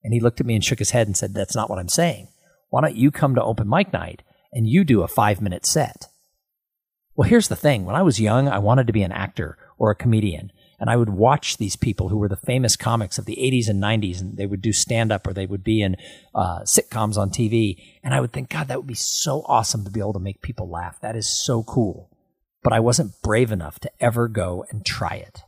And 0.02 0.14
he 0.14 0.20
looked 0.20 0.40
at 0.40 0.46
me 0.46 0.54
and 0.54 0.64
shook 0.64 0.78
his 0.78 0.92
head 0.92 1.06
and 1.06 1.16
said, 1.16 1.34
That's 1.34 1.54
not 1.54 1.68
what 1.68 1.78
I'm 1.78 1.88
saying. 1.88 2.28
Why 2.70 2.80
don't 2.80 2.96
you 2.96 3.10
come 3.10 3.34
to 3.34 3.44
open 3.44 3.68
mic 3.68 3.92
night 3.92 4.22
and 4.54 4.66
you 4.66 4.84
do 4.84 5.02
a 5.02 5.08
five 5.08 5.42
minute 5.42 5.66
set? 5.66 6.06
Well, 7.14 7.28
here's 7.28 7.48
the 7.48 7.56
thing. 7.56 7.84
When 7.84 7.96
I 7.96 8.02
was 8.02 8.20
young, 8.20 8.48
I 8.48 8.58
wanted 8.58 8.86
to 8.86 8.94
be 8.94 9.02
an 9.02 9.12
actor 9.12 9.58
or 9.76 9.90
a 9.90 9.96
comedian 9.96 10.50
and 10.80 10.88
I 10.88 10.96
would 10.96 11.10
watch 11.10 11.58
these 11.58 11.76
people 11.76 12.08
who 12.08 12.16
were 12.16 12.28
the 12.28 12.36
famous 12.36 12.74
comics 12.74 13.18
of 13.18 13.26
the 13.26 13.36
80s 13.36 13.68
and 13.68 13.82
90s, 13.82 14.20
and 14.20 14.38
they 14.38 14.46
would 14.46 14.62
do 14.62 14.72
stand 14.72 15.12
up 15.12 15.26
or 15.26 15.34
they 15.34 15.44
would 15.44 15.62
be 15.62 15.82
in 15.82 15.96
uh, 16.34 16.60
sitcoms 16.60 17.18
on 17.18 17.28
TV. 17.28 17.76
And 18.02 18.14
I 18.14 18.20
would 18.20 18.32
think, 18.32 18.48
God, 18.48 18.68
that 18.68 18.78
would 18.78 18.86
be 18.86 18.94
so 18.94 19.42
awesome 19.46 19.84
to 19.84 19.90
be 19.90 20.00
able 20.00 20.14
to 20.14 20.18
make 20.18 20.40
people 20.40 20.70
laugh. 20.70 20.98
That 21.02 21.16
is 21.16 21.28
so 21.28 21.62
cool. 21.62 22.10
But 22.62 22.72
I 22.72 22.80
wasn't 22.80 23.20
brave 23.22 23.52
enough 23.52 23.78
to 23.80 23.90
ever 24.00 24.26
go 24.26 24.64
and 24.70 24.84
try 24.84 25.16
it. 25.16 25.42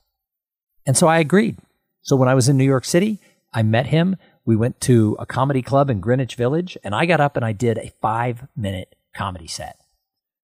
And 0.86 0.98
so 0.98 1.06
I 1.06 1.18
agreed. 1.18 1.56
So 2.02 2.14
when 2.14 2.28
I 2.28 2.34
was 2.34 2.48
in 2.50 2.58
New 2.58 2.64
York 2.64 2.84
City, 2.84 3.18
I 3.54 3.62
met 3.62 3.86
him. 3.86 4.16
We 4.44 4.56
went 4.56 4.82
to 4.82 5.16
a 5.18 5.24
comedy 5.24 5.62
club 5.62 5.88
in 5.88 6.00
Greenwich 6.00 6.34
Village, 6.34 6.76
and 6.84 6.94
I 6.94 7.06
got 7.06 7.20
up 7.20 7.36
and 7.36 7.44
I 7.44 7.52
did 7.52 7.78
a 7.78 7.92
five 8.02 8.46
minute 8.54 8.94
comedy 9.16 9.46
set. 9.46 9.76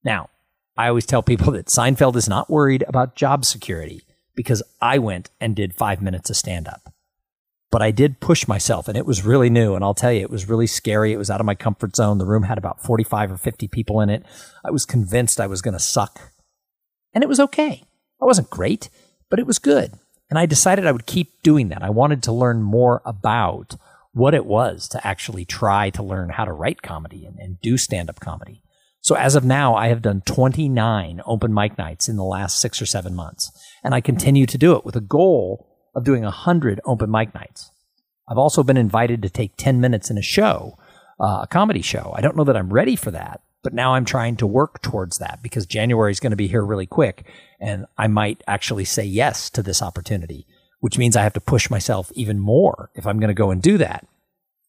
Now, 0.03 0.31
I 0.79 0.89
always 0.89 1.05
tell 1.05 1.23
people 1.23 1.53
that 1.53 1.67
Seinfeld 1.67 2.17
is 2.17 2.29
not 2.29 2.49
worried 2.49 2.85
about 2.87 3.17
job 3.17 3.45
security 3.45 4.05
because 4.39 4.63
I 4.81 4.99
went 4.99 5.31
and 5.41 5.57
did 5.57 5.75
five 5.75 6.01
minutes 6.01 6.31
of 6.31 6.37
stand 6.37 6.69
up. 6.69 6.95
But 7.73 7.83
I 7.83 7.91
did 7.91 8.21
push 8.21 8.47
myself 8.47 8.87
and 8.87 8.97
it 8.97 9.05
was 9.05 9.25
really 9.25 9.51
new. 9.51 9.75
And 9.75 9.83
I'll 9.83 9.95
tell 9.95 10.13
you, 10.13 10.21
it 10.21 10.31
was 10.31 10.49
really 10.49 10.69
scary. 10.69 11.13
It 11.13 11.17
was 11.17 11.29
out 11.29 11.41
of 11.41 11.45
my 11.45 11.57
comfort 11.57 11.97
zone. 11.97 12.19
The 12.19 12.25
room 12.25 12.45
had 12.45 12.57
about 12.57 12.81
45 12.81 13.33
or 13.33 13.37
50 13.37 13.67
people 13.67 14.01
in 14.01 14.11
it. 14.11 14.25
I 14.65 14.71
was 14.71 14.87
convinced 14.87 15.41
I 15.41 15.49
was 15.49 15.61
going 15.61 15.75
to 15.75 15.81
suck. 15.81 16.21
And 17.13 17.25
it 17.25 17.29
was 17.29 17.41
okay. 17.41 17.83
I 18.23 18.27
wasn't 18.27 18.49
great, 18.49 18.91
but 19.29 19.41
it 19.41 19.47
was 19.47 19.59
good. 19.59 19.95
And 20.31 20.39
I 20.39 20.47
decided 20.47 20.87
I 20.87 20.93
would 20.93 21.07
keep 21.07 21.43
doing 21.43 21.71
that. 21.71 21.83
I 21.83 21.91
wanted 21.91 22.23
to 22.23 22.33
learn 22.33 22.63
more 22.63 23.03
about 23.05 23.75
what 24.13 24.35
it 24.35 24.47
was 24.47 24.87
to 24.91 25.05
actually 25.05 25.47
try 25.47 25.91
to 25.91 26.03
learn 26.05 26.29
how 26.29 26.45
to 26.45 26.53
write 26.53 26.83
comedy 26.83 27.27
and, 27.27 27.41
and 27.41 27.61
do 27.61 27.77
stand 27.77 28.09
up 28.09 28.21
comedy. 28.21 28.63
So 29.01 29.17
as 29.17 29.35
of 29.35 29.45
now, 29.45 29.75
I 29.75 29.89
have 29.89 30.03
done 30.03 30.23
29 30.27 31.23
open 31.27 31.53
mic 31.53 31.77
nights 31.77 32.09
in 32.09 32.15
the 32.15 32.25
last 32.25 32.61
six 32.61 32.81
or 32.81 32.87
seven 32.87 33.17
months. 33.17 33.51
And 33.83 33.95
I 33.95 34.01
continue 34.01 34.47
to 34.47 34.59
do 34.59 34.75
it 34.77 34.85
with 34.85 34.97
a 34.97 35.01
goal 35.01 35.67
of 35.95 36.05
doing 36.05 36.23
100 36.23 36.81
open 36.85 37.11
mic 37.11 37.35
nights. 37.35 37.71
I've 38.29 38.39
also 38.39 38.63
been 38.63 38.77
invited 38.77 39.23
to 39.23 39.31
take 39.31 39.57
10 39.57 39.81
minutes 39.81 40.11
in 40.11 40.19
a 40.19 40.23
show, 40.23 40.79
uh, 41.21 41.41
a 41.43 41.47
comedy 41.51 41.83
show. 41.83 42.13
I 42.15 42.21
don't 42.21 42.37
know 42.37 42.45
that 42.45 42.57
I'm 42.57 42.73
ready 42.73 42.95
for 42.95 43.11
that, 43.11 43.41
but 43.63 43.73
now 43.73 43.95
I'm 43.95 44.05
trying 44.05 44.37
to 44.37 44.47
work 44.47 44.83
towards 44.83 45.19
that 45.19 45.41
because 45.43 45.67
January 45.67 46.13
is 46.13 46.21
going 46.21 46.31
to 46.31 46.37
be 46.37 46.49
here 46.49 46.65
really 46.65 46.87
quick. 46.87 47.27
And 47.61 47.87
I 47.97 48.07
might 48.07 48.43
actually 48.47 48.85
say 48.85 49.05
yes 49.05 49.51
to 49.51 49.63
this 49.63 49.83
opportunity, 49.83 50.47
which 50.81 50.99
means 50.99 51.17
I 51.17 51.23
have 51.23 51.33
to 51.35 51.41
push 51.41 51.71
myself 51.71 52.13
even 52.15 52.39
more 52.39 52.91
if 52.95 53.07
I'm 53.07 53.19
going 53.19 53.29
to 53.29 53.35
go 53.35 53.51
and 53.51 53.63
do 53.63 53.79
that. 53.79 54.07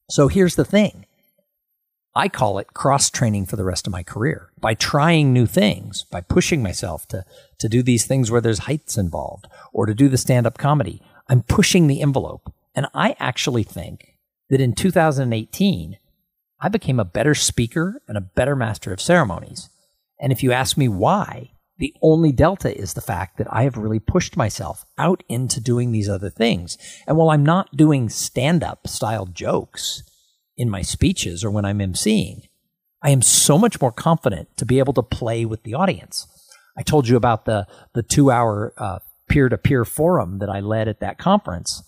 So 0.09 0.27
here's 0.27 0.55
the 0.55 0.65
thing 0.65 1.05
I 2.15 2.27
call 2.27 2.57
it 2.57 2.73
cross 2.73 3.09
training 3.09 3.45
for 3.45 3.55
the 3.55 3.63
rest 3.63 3.85
of 3.85 3.93
my 3.93 4.03
career 4.03 4.49
by 4.59 4.73
trying 4.73 5.31
new 5.31 5.45
things, 5.45 6.05
by 6.11 6.21
pushing 6.21 6.63
myself 6.63 7.07
to, 7.09 7.23
to 7.59 7.69
do 7.69 7.83
these 7.83 8.05
things 8.05 8.31
where 8.31 8.41
there's 8.41 8.59
heights 8.59 8.97
involved 8.97 9.47
or 9.71 9.85
to 9.85 9.93
do 9.93 10.09
the 10.09 10.17
stand 10.17 10.47
up 10.47 10.57
comedy. 10.57 11.01
I'm 11.27 11.43
pushing 11.43 11.87
the 11.87 12.01
envelope. 12.01 12.51
And 12.75 12.87
I 12.93 13.15
actually 13.19 13.63
think 13.63 14.15
that 14.49 14.61
in 14.61 14.73
2018, 14.73 15.97
I 16.59 16.69
became 16.69 16.99
a 16.99 17.05
better 17.05 17.35
speaker 17.35 18.01
and 18.07 18.17
a 18.17 18.21
better 18.21 18.55
master 18.55 18.91
of 18.91 19.01
ceremonies. 19.01 19.69
And 20.19 20.31
if 20.31 20.43
you 20.43 20.51
ask 20.51 20.77
me 20.77 20.87
why, 20.87 21.51
the 21.77 21.93
only 22.01 22.31
delta 22.31 22.77
is 22.77 22.93
the 22.93 23.01
fact 23.01 23.37
that 23.37 23.47
I 23.53 23.63
have 23.63 23.77
really 23.77 23.99
pushed 23.99 24.35
myself 24.35 24.83
out 24.97 25.23
into 25.29 25.61
doing 25.61 25.91
these 25.91 26.09
other 26.09 26.29
things. 26.29 26.77
And 27.07 27.15
while 27.15 27.29
I'm 27.29 27.45
not 27.45 27.77
doing 27.77 28.09
stand 28.09 28.63
up 28.63 28.87
style 28.87 29.25
jokes 29.27 30.03
in 30.59 30.69
my 30.69 30.83
speeches 30.83 31.43
or 31.43 31.49
when 31.49 31.65
I'm 31.65 31.79
emceeing, 31.79 32.41
I 33.01 33.11
am 33.11 33.21
so 33.21 33.57
much 33.57 33.79
more 33.79 33.93
confident 33.93 34.55
to 34.57 34.65
be 34.65 34.77
able 34.77 34.93
to 34.93 35.01
play 35.01 35.45
with 35.45 35.63
the 35.63 35.73
audience. 35.73 36.27
I 36.77 36.83
told 36.83 37.07
you 37.07 37.15
about 37.15 37.45
the, 37.45 37.65
the 37.93 38.03
two 38.03 38.29
hour 38.29 38.73
uh, 38.77 38.99
peer 39.29 39.47
to 39.47 39.57
peer 39.57 39.85
forum 39.85 40.39
that 40.39 40.49
I 40.49 40.59
led 40.59 40.89
at 40.89 40.99
that 40.99 41.17
conference. 41.17 41.81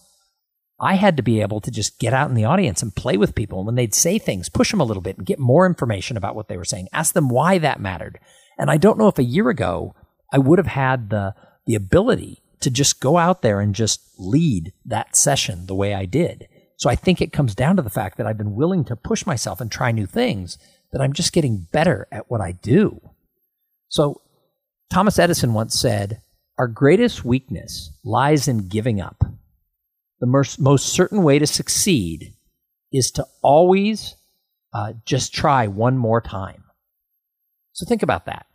I 0.79 0.95
had 0.95 1.17
to 1.17 1.23
be 1.23 1.41
able 1.41 1.59
to 1.61 1.69
just 1.69 1.99
get 1.99 2.13
out 2.13 2.29
in 2.29 2.35
the 2.35 2.45
audience 2.45 2.81
and 2.81 2.95
play 2.95 3.17
with 3.17 3.35
people. 3.35 3.59
And 3.59 3.65
when 3.67 3.75
they'd 3.75 3.93
say 3.93 4.17
things, 4.17 4.47
push 4.47 4.71
them 4.71 4.79
a 4.79 4.85
little 4.85 5.03
bit 5.03 5.17
and 5.17 5.27
get 5.27 5.37
more 5.37 5.65
information 5.65 6.15
about 6.15 6.35
what 6.35 6.47
they 6.47 6.57
were 6.57 6.65
saying, 6.65 6.87
ask 6.93 7.13
them 7.13 7.29
why 7.29 7.57
that 7.57 7.81
mattered. 7.81 8.19
And 8.57 8.71
I 8.71 8.77
don't 8.77 8.97
know 8.97 9.09
if 9.09 9.19
a 9.19 9.23
year 9.23 9.49
ago 9.49 9.95
I 10.31 10.37
would 10.37 10.59
have 10.59 10.67
had 10.67 11.09
the, 11.09 11.35
the 11.65 11.75
ability 11.75 12.41
to 12.61 12.69
just 12.69 13.01
go 13.01 13.17
out 13.17 13.41
there 13.41 13.59
and 13.59 13.75
just 13.75 14.01
lead 14.17 14.71
that 14.85 15.15
session 15.15 15.65
the 15.65 15.75
way 15.75 15.93
I 15.93 16.05
did. 16.05 16.47
So 16.81 16.89
I 16.89 16.95
think 16.95 17.21
it 17.21 17.31
comes 17.31 17.53
down 17.53 17.75
to 17.75 17.83
the 17.83 17.91
fact 17.91 18.17
that 18.17 18.25
I've 18.25 18.39
been 18.39 18.55
willing 18.55 18.83
to 18.85 18.95
push 18.95 19.23
myself 19.23 19.61
and 19.61 19.71
try 19.71 19.91
new 19.91 20.07
things, 20.07 20.57
that 20.91 20.99
I'm 20.99 21.13
just 21.13 21.31
getting 21.31 21.67
better 21.71 22.07
at 22.11 22.31
what 22.31 22.41
I 22.41 22.53
do. 22.53 22.99
So 23.87 24.19
Thomas 24.89 25.19
Edison 25.19 25.53
once 25.53 25.79
said, 25.79 26.21
Our 26.57 26.67
greatest 26.67 27.23
weakness 27.23 27.91
lies 28.03 28.47
in 28.47 28.67
giving 28.67 28.99
up. 28.99 29.23
The 30.21 30.25
most, 30.57 30.91
certain 30.91 31.21
way 31.21 31.37
to 31.37 31.45
succeed 31.45 32.33
is 32.91 33.11
to 33.11 33.27
always 33.43 34.15
uh, 34.73 34.93
just 35.05 35.35
try 35.35 35.67
one 35.67 35.99
more 35.99 36.19
time. 36.19 36.63
So 37.73 37.85
think 37.85 38.01
about 38.01 38.25
that. 38.25 38.47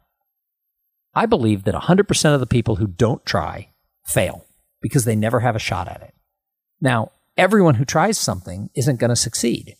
I 1.14 1.26
believe 1.26 1.62
that 1.62 1.76
100% 1.76 2.35
of 2.35 2.40
the 2.40 2.47
people 2.47 2.75
who 2.75 2.88
don't 2.88 3.25
try 3.25 3.68
fail 4.04 4.45
because 4.83 5.04
they 5.04 5.14
never 5.14 5.38
have 5.38 5.54
a 5.54 5.61
shot 5.61 5.87
at 5.87 6.02
it. 6.02 6.12
Now, 6.80 7.12
everyone 7.37 7.75
who 7.75 7.85
tries 7.85 8.19
something 8.19 8.71
isn't 8.75 9.00
going 9.00 9.11
to 9.11 9.16
succeed, 9.16 9.76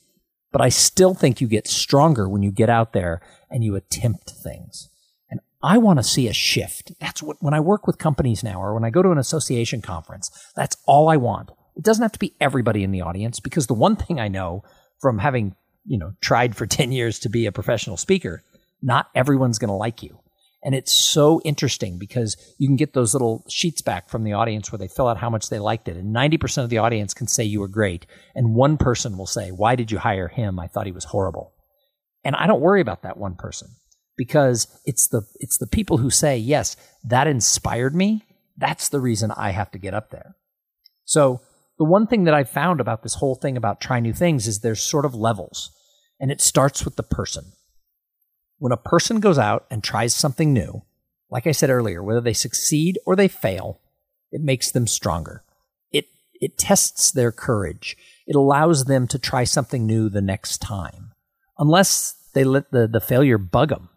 but 0.53 0.61
I 0.61 0.69
still 0.69 1.15
think 1.15 1.41
you 1.41 1.49
get 1.49 1.69
stronger 1.69 2.29
when 2.29 2.43
you 2.43 2.51
get 2.51 2.71
out 2.71 2.93
there 2.93 3.21
and 3.51 3.65
you 3.65 3.77
attempt 3.77 4.31
things. 4.31 4.89
And 5.31 5.41
I 5.63 5.79
want 5.79 5.99
to 5.99 6.03
see 6.03 6.29
a 6.29 6.33
shift. 6.33 6.93
That's 7.01 7.23
what, 7.23 7.37
when 7.41 7.55
I 7.55 7.61
work 7.61 7.87
with 7.87 7.99
companies 7.99 8.45
now 8.45 8.61
or 8.63 8.75
when 8.75 8.85
I 8.85 8.91
go 8.91 9.03
to 9.03 9.11
an 9.11 9.19
association 9.19 9.83
conference, 9.83 10.31
that's 10.55 10.77
all 10.87 11.09
I 11.09 11.17
want. 11.17 11.51
It 11.77 11.85
doesn't 11.85 12.03
have 12.03 12.13
to 12.13 12.19
be 12.19 12.35
everybody 12.41 12.83
in 12.83 12.91
the 12.91 13.03
audience 13.03 13.41
because 13.41 13.67
the 13.67 13.75
one 13.75 13.97
thing 13.97 14.19
I 14.19 14.29
know 14.29 14.63
from 15.01 15.19
having, 15.19 15.55
you 15.85 15.99
know, 15.99 16.13
tried 16.21 16.57
for 16.57 16.67
10 16.67 16.93
years 16.93 17.19
to 17.21 17.29
be 17.29 17.47
a 17.47 17.53
professional 17.53 17.97
speaker, 17.97 18.43
not 18.83 19.09
everyone's 19.15 19.59
going 19.59 19.69
to 19.69 19.75
like 19.75 20.03
you. 20.03 20.19
And 20.63 20.75
it's 20.75 20.93
so 20.93 21.41
interesting 21.45 21.99
because 21.99 22.37
you 22.59 22.67
can 22.67 22.77
get 22.77 22.93
those 22.93 23.15
little 23.15 23.45
sheets 23.49 23.83
back 23.83 24.09
from 24.09 24.25
the 24.25 24.33
audience 24.33 24.73
where 24.73 24.79
they 24.79 24.89
fill 24.89 25.07
out 25.07 25.19
how 25.19 25.31
much 25.31 25.49
they 25.49 25.59
liked 25.59 25.87
it. 25.89 25.97
And 25.97 26.15
90% 26.15 26.65
of 26.65 26.71
the 26.71 26.79
audience 26.79 27.15
can 27.15 27.29
say 27.29 27.45
you 27.45 27.61
were 27.61 27.69
great. 27.69 28.07
And 28.35 28.55
one 28.55 28.77
person 28.77 29.17
will 29.17 29.27
say, 29.27 29.51
Why 29.51 29.77
did 29.77 29.93
you 29.93 29.99
hire 29.99 30.29
him? 30.29 30.59
I 30.59 30.67
thought 30.67 30.87
he 30.87 30.93
was 30.93 31.05
horrible. 31.05 31.53
And 32.25 32.35
I 32.35 32.47
don't 32.47 32.61
worry 32.61 32.81
about 32.81 33.03
that 33.03 33.19
one 33.19 33.37
person 33.37 33.69
because 34.17 34.67
it's 34.85 35.09
the, 35.09 35.23
it's 35.37 35.59
the 35.59 35.69
people 35.69 35.99
who 35.99 36.11
say, 36.11 36.37
Yes, 36.37 36.77
that 37.05 37.27
inspired 37.27 37.95
me. 37.95 38.25
That's 38.57 38.89
the 38.89 39.01
reason 39.01 39.31
I 39.31 39.51
have 39.51 39.71
to 39.73 39.79
get 39.79 39.95
up 39.95 40.11
there. 40.11 40.35
So 41.05 41.43
the 41.79 41.85
one 41.85 42.07
thing 42.07 42.25
that 42.25 42.35
I've 42.35 42.51
found 42.51 42.81
about 42.81 43.03
this 43.03 43.15
whole 43.15 43.35
thing 43.35 43.57
about 43.57 43.81
try 43.81 44.01
new 44.01 44.15
things 44.15 44.49
is 44.49 44.61
there's 44.61 44.83
sort 44.83 45.05
of 45.05 45.15
levels. 45.15 45.71
And 46.19 46.31
it 46.31 46.41
starts 46.41 46.85
with 46.85 46.97
the 46.97 47.03
person 47.03 47.53
when 48.59 48.73
a 48.73 48.77
person 48.77 49.21
goes 49.21 49.39
out 49.39 49.67
and 49.71 49.83
tries 49.83 50.15
something 50.15 50.53
new, 50.53 50.83
like 51.31 51.47
I 51.47 51.53
said 51.53 51.71
earlier, 51.71 52.03
whether 52.03 52.21
they 52.21 52.33
succeed 52.33 52.99
or 53.05 53.17
they 53.17 53.29
fail, 53.29 53.81
it 54.31 54.41
makes 54.41 54.71
them 54.71 54.87
stronger. 54.87 55.43
It, 55.91 56.07
it 56.35 56.59
tests 56.59 57.11
their 57.11 57.33
courage. 57.33 57.97
It 58.27 58.37
allows 58.37 58.85
them 58.85 59.07
to 59.09 59.19
try 59.19 59.45
something 59.45 59.87
new 59.87 60.09
the 60.09 60.23
next 60.23 60.59
time, 60.59 61.13
unless 61.59 62.15
they 62.35 62.45
let 62.45 62.71
the, 62.71 62.87
the 62.87 63.01
failure 63.01 63.39
bug 63.39 63.71
them. 63.71 63.89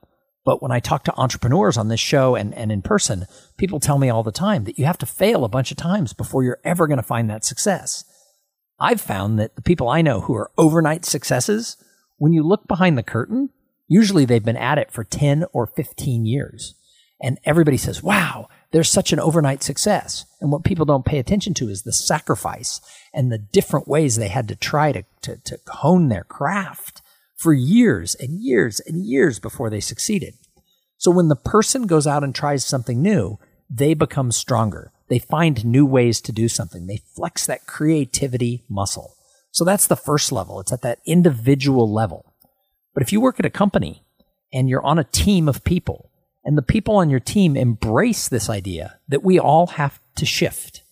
But 0.45 0.61
when 0.63 0.71
I 0.71 0.79
talk 0.79 1.03
to 1.03 1.15
entrepreneurs 1.15 1.77
on 1.77 1.89
this 1.89 1.99
show 1.99 2.35
and, 2.35 2.53
and 2.55 2.71
in 2.71 2.81
person, 2.81 3.25
people 3.57 3.79
tell 3.79 3.99
me 3.99 4.09
all 4.09 4.23
the 4.23 4.31
time 4.31 4.63
that 4.63 4.79
you 4.79 4.85
have 4.85 4.97
to 4.99 5.05
fail 5.05 5.43
a 5.43 5.49
bunch 5.49 5.69
of 5.69 5.77
times 5.77 6.13
before 6.13 6.43
you're 6.43 6.61
ever 6.63 6.87
going 6.87 6.97
to 6.97 7.03
find 7.03 7.29
that 7.29 7.45
success. 7.45 8.03
I've 8.79 9.01
found 9.01 9.37
that 9.39 9.55
the 9.55 9.61
people 9.61 9.89
I 9.89 10.01
know 10.01 10.21
who 10.21 10.35
are 10.35 10.51
overnight 10.57 11.05
successes, 11.05 11.77
when 12.17 12.31
you 12.31 12.43
look 12.43 12.67
behind 12.67 12.97
the 12.97 13.03
curtain, 13.03 13.49
Usually 13.89 14.23
they've 14.23 14.45
been 14.45 14.55
at 14.55 14.77
it 14.77 14.91
for 14.91 15.03
10 15.03 15.45
or 15.51 15.67
15 15.67 16.25
years. 16.25 16.75
And 17.21 17.37
everybody 17.43 17.75
says, 17.75 18.01
wow, 18.01 18.47
there's 18.71 18.89
such 18.89 19.11
an 19.11 19.19
overnight 19.19 19.61
success. 19.61 20.25
And 20.39 20.51
what 20.51 20.63
people 20.63 20.85
don't 20.85 21.05
pay 21.05 21.19
attention 21.19 21.53
to 21.55 21.67
is 21.67 21.81
the 21.81 21.91
sacrifice 21.91 22.79
and 23.13 23.29
the 23.29 23.37
different 23.37 23.87
ways 23.87 24.15
they 24.15 24.29
had 24.29 24.47
to 24.47 24.55
try 24.55 24.93
to, 24.93 25.03
to, 25.23 25.35
to 25.37 25.59
hone 25.67 26.07
their 26.07 26.23
craft 26.23 27.01
for 27.35 27.51
years 27.51 28.15
and 28.15 28.41
years 28.41 28.79
and 28.79 29.05
years 29.05 29.39
before 29.39 29.69
they 29.69 29.81
succeeded. 29.81 30.35
So 30.97 31.11
when 31.11 31.27
the 31.27 31.35
person 31.35 31.87
goes 31.87 32.05
out 32.05 32.23
and 32.23 32.33
tries 32.33 32.63
something 32.63 33.01
new, 33.01 33.39
they 33.69 33.93
become 33.93 34.31
stronger. 34.31 34.91
They 35.09 35.19
find 35.19 35.65
new 35.65 35.85
ways 35.85 36.21
to 36.21 36.31
do 36.31 36.47
something. 36.47 36.87
They 36.87 37.01
flex 37.15 37.45
that 37.47 37.65
creativity 37.65 38.63
muscle. 38.69 39.15
So 39.51 39.65
that's 39.65 39.87
the 39.87 39.95
first 39.95 40.31
level. 40.31 40.59
It's 40.59 40.71
at 40.71 40.83
that 40.83 40.99
individual 41.05 41.91
level. 41.91 42.28
But 42.93 43.03
if 43.03 43.11
you 43.13 43.21
work 43.21 43.39
at 43.39 43.45
a 43.45 43.51
company 43.51 44.03
and 44.51 44.69
you're 44.69 44.85
on 44.85 44.99
a 44.99 45.03
team 45.03 45.47
of 45.47 45.63
people, 45.63 46.09
and 46.43 46.57
the 46.57 46.63
people 46.63 46.95
on 46.95 47.09
your 47.09 47.19
team 47.19 47.55
embrace 47.55 48.27
this 48.27 48.49
idea 48.49 48.99
that 49.07 49.23
we 49.23 49.37
all 49.39 49.67
have 49.67 49.99
to 50.15 50.25
shift, 50.25 50.83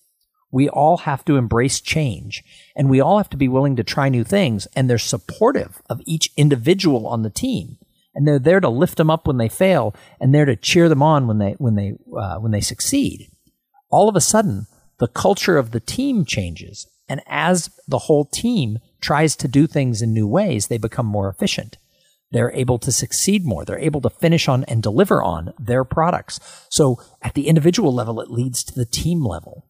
we 0.52 0.70
all 0.70 0.98
have 0.98 1.26
to 1.26 1.36
embrace 1.36 1.82
change, 1.82 2.44
and 2.76 2.90
we 2.90 3.02
all 3.02 3.18
have 3.18 3.30
to 3.32 3.38
be 3.38 3.48
willing 3.48 3.76
to 3.76 3.84
try 3.84 4.10
new 4.10 4.24
things, 4.24 4.68
and 4.76 4.90
they're 4.90 4.98
supportive 4.98 5.82
of 5.90 6.02
each 6.06 6.32
individual 6.38 7.08
on 7.08 7.24
the 7.24 7.30
team. 7.30 7.78
And 8.16 8.28
they're 8.28 8.40
there 8.40 8.60
to 8.60 8.70
lift 8.70 8.98
them 8.98 9.10
up 9.10 9.28
when 9.28 9.38
they 9.38 9.50
fail, 9.50 9.94
and 10.20 10.34
there 10.34 10.46
to 10.46 10.56
cheer 10.56 10.90
them 10.90 11.04
on 11.04 11.28
when 11.28 11.38
they 11.38 11.52
when 11.54 11.76
they 11.76 11.94
uh, 12.18 12.38
when 12.38 12.52
they 12.52 12.62
succeed. 12.62 13.30
All 13.90 14.10
of 14.10 14.16
a 14.16 14.22
sudden, 14.22 14.68
the 15.00 15.08
culture 15.08 15.58
of 15.58 15.72
the 15.72 15.80
team 15.80 16.26
changes, 16.26 16.88
and 17.08 17.22
as 17.28 17.70
the 17.88 18.00
whole 18.00 18.26
team 18.26 18.80
tries 19.02 19.36
to 19.38 19.48
do 19.48 19.68
things 19.68 20.02
in 20.02 20.14
new 20.14 20.28
ways, 20.28 20.68
they 20.68 20.78
become 20.78 21.06
more 21.06 21.30
efficient 21.30 21.78
they're 22.32 22.52
able 22.52 22.78
to 22.80 22.92
succeed 22.92 23.46
more. 23.46 23.63
They're 23.63 23.80
able 23.80 24.02
to 24.02 24.10
finish 24.10 24.48
on 24.48 24.63
and 24.66 24.84
deliver 24.84 25.24
on 25.24 25.54
their 25.58 25.84
products. 25.84 26.40
So 26.70 27.00
at 27.22 27.34
the 27.34 27.48
individual 27.48 27.94
level, 27.94 28.20
it 28.20 28.30
leads 28.30 28.63
to 28.66 28.74
the 28.74 28.86
team 28.86 29.26
level. 29.26 29.66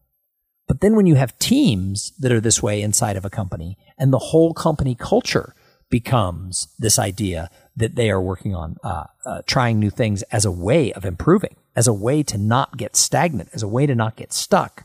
But 0.66 0.80
then 0.80 0.96
when 0.96 1.06
you 1.06 1.14
have 1.14 1.38
teams 1.38 2.12
that 2.18 2.32
are 2.32 2.40
this 2.40 2.62
way 2.62 2.82
inside 2.82 3.16
of 3.16 3.24
a 3.24 3.30
company 3.30 3.78
and 3.96 4.12
the 4.12 4.18
whole 4.18 4.52
company 4.52 4.94
culture 4.94 5.54
becomes 5.88 6.68
this 6.78 6.98
idea 6.98 7.50
that 7.76 7.94
they 7.94 8.10
are 8.10 8.20
working 8.20 8.54
on 8.54 8.76
uh, 8.84 9.04
uh, 9.24 9.42
trying 9.46 9.78
new 9.78 9.88
things 9.88 10.22
as 10.24 10.44
a 10.44 10.50
way 10.50 10.92
of 10.92 11.04
improving, 11.04 11.56
as 11.74 11.86
a 11.86 11.92
way 11.92 12.22
to 12.22 12.36
not 12.36 12.76
get 12.76 12.96
stagnant, 12.96 13.48
as 13.54 13.62
a 13.62 13.68
way 13.68 13.86
to 13.86 13.94
not 13.94 14.16
get 14.16 14.32
stuck, 14.32 14.84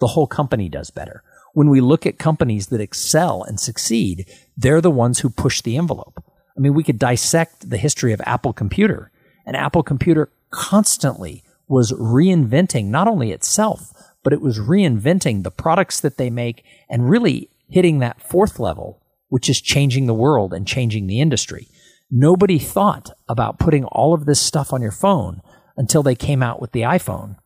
the 0.00 0.08
whole 0.08 0.26
company 0.26 0.68
does 0.68 0.90
better. 0.90 1.22
When 1.52 1.70
we 1.70 1.80
look 1.80 2.04
at 2.04 2.18
companies 2.18 2.66
that 2.68 2.80
excel 2.80 3.44
and 3.44 3.60
succeed, 3.60 4.26
they're 4.56 4.80
the 4.80 4.90
ones 4.90 5.20
who 5.20 5.30
push 5.30 5.60
the 5.60 5.76
envelope. 5.76 6.24
I 6.56 6.60
mean, 6.60 6.74
we 6.74 6.84
could 6.84 6.98
dissect 6.98 7.68
the 7.68 7.76
history 7.76 8.12
of 8.12 8.20
Apple 8.24 8.52
Computer. 8.52 9.10
And 9.46 9.56
Apple 9.56 9.82
Computer 9.82 10.30
constantly 10.50 11.42
was 11.68 11.92
reinventing 11.92 12.86
not 12.86 13.08
only 13.08 13.32
itself, 13.32 13.92
but 14.22 14.32
it 14.32 14.40
was 14.40 14.58
reinventing 14.58 15.42
the 15.42 15.50
products 15.50 16.00
that 16.00 16.16
they 16.16 16.30
make 16.30 16.64
and 16.88 17.10
really 17.10 17.50
hitting 17.68 17.98
that 17.98 18.20
fourth 18.22 18.58
level, 18.58 19.02
which 19.28 19.48
is 19.48 19.60
changing 19.60 20.06
the 20.06 20.14
world 20.14 20.52
and 20.52 20.66
changing 20.66 21.06
the 21.06 21.20
industry. 21.20 21.68
Nobody 22.10 22.58
thought 22.58 23.10
about 23.28 23.58
putting 23.58 23.84
all 23.84 24.14
of 24.14 24.26
this 24.26 24.40
stuff 24.40 24.72
on 24.72 24.82
your 24.82 24.92
phone 24.92 25.42
until 25.76 26.02
they 26.02 26.14
came 26.14 26.42
out 26.42 26.60
with 26.60 26.72
the 26.72 26.82
iPhone, 26.82 27.36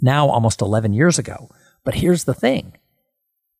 now 0.00 0.28
almost 0.28 0.60
11 0.60 0.92
years 0.92 1.18
ago. 1.18 1.50
But 1.84 1.94
here's 1.94 2.24
the 2.24 2.34
thing 2.34 2.74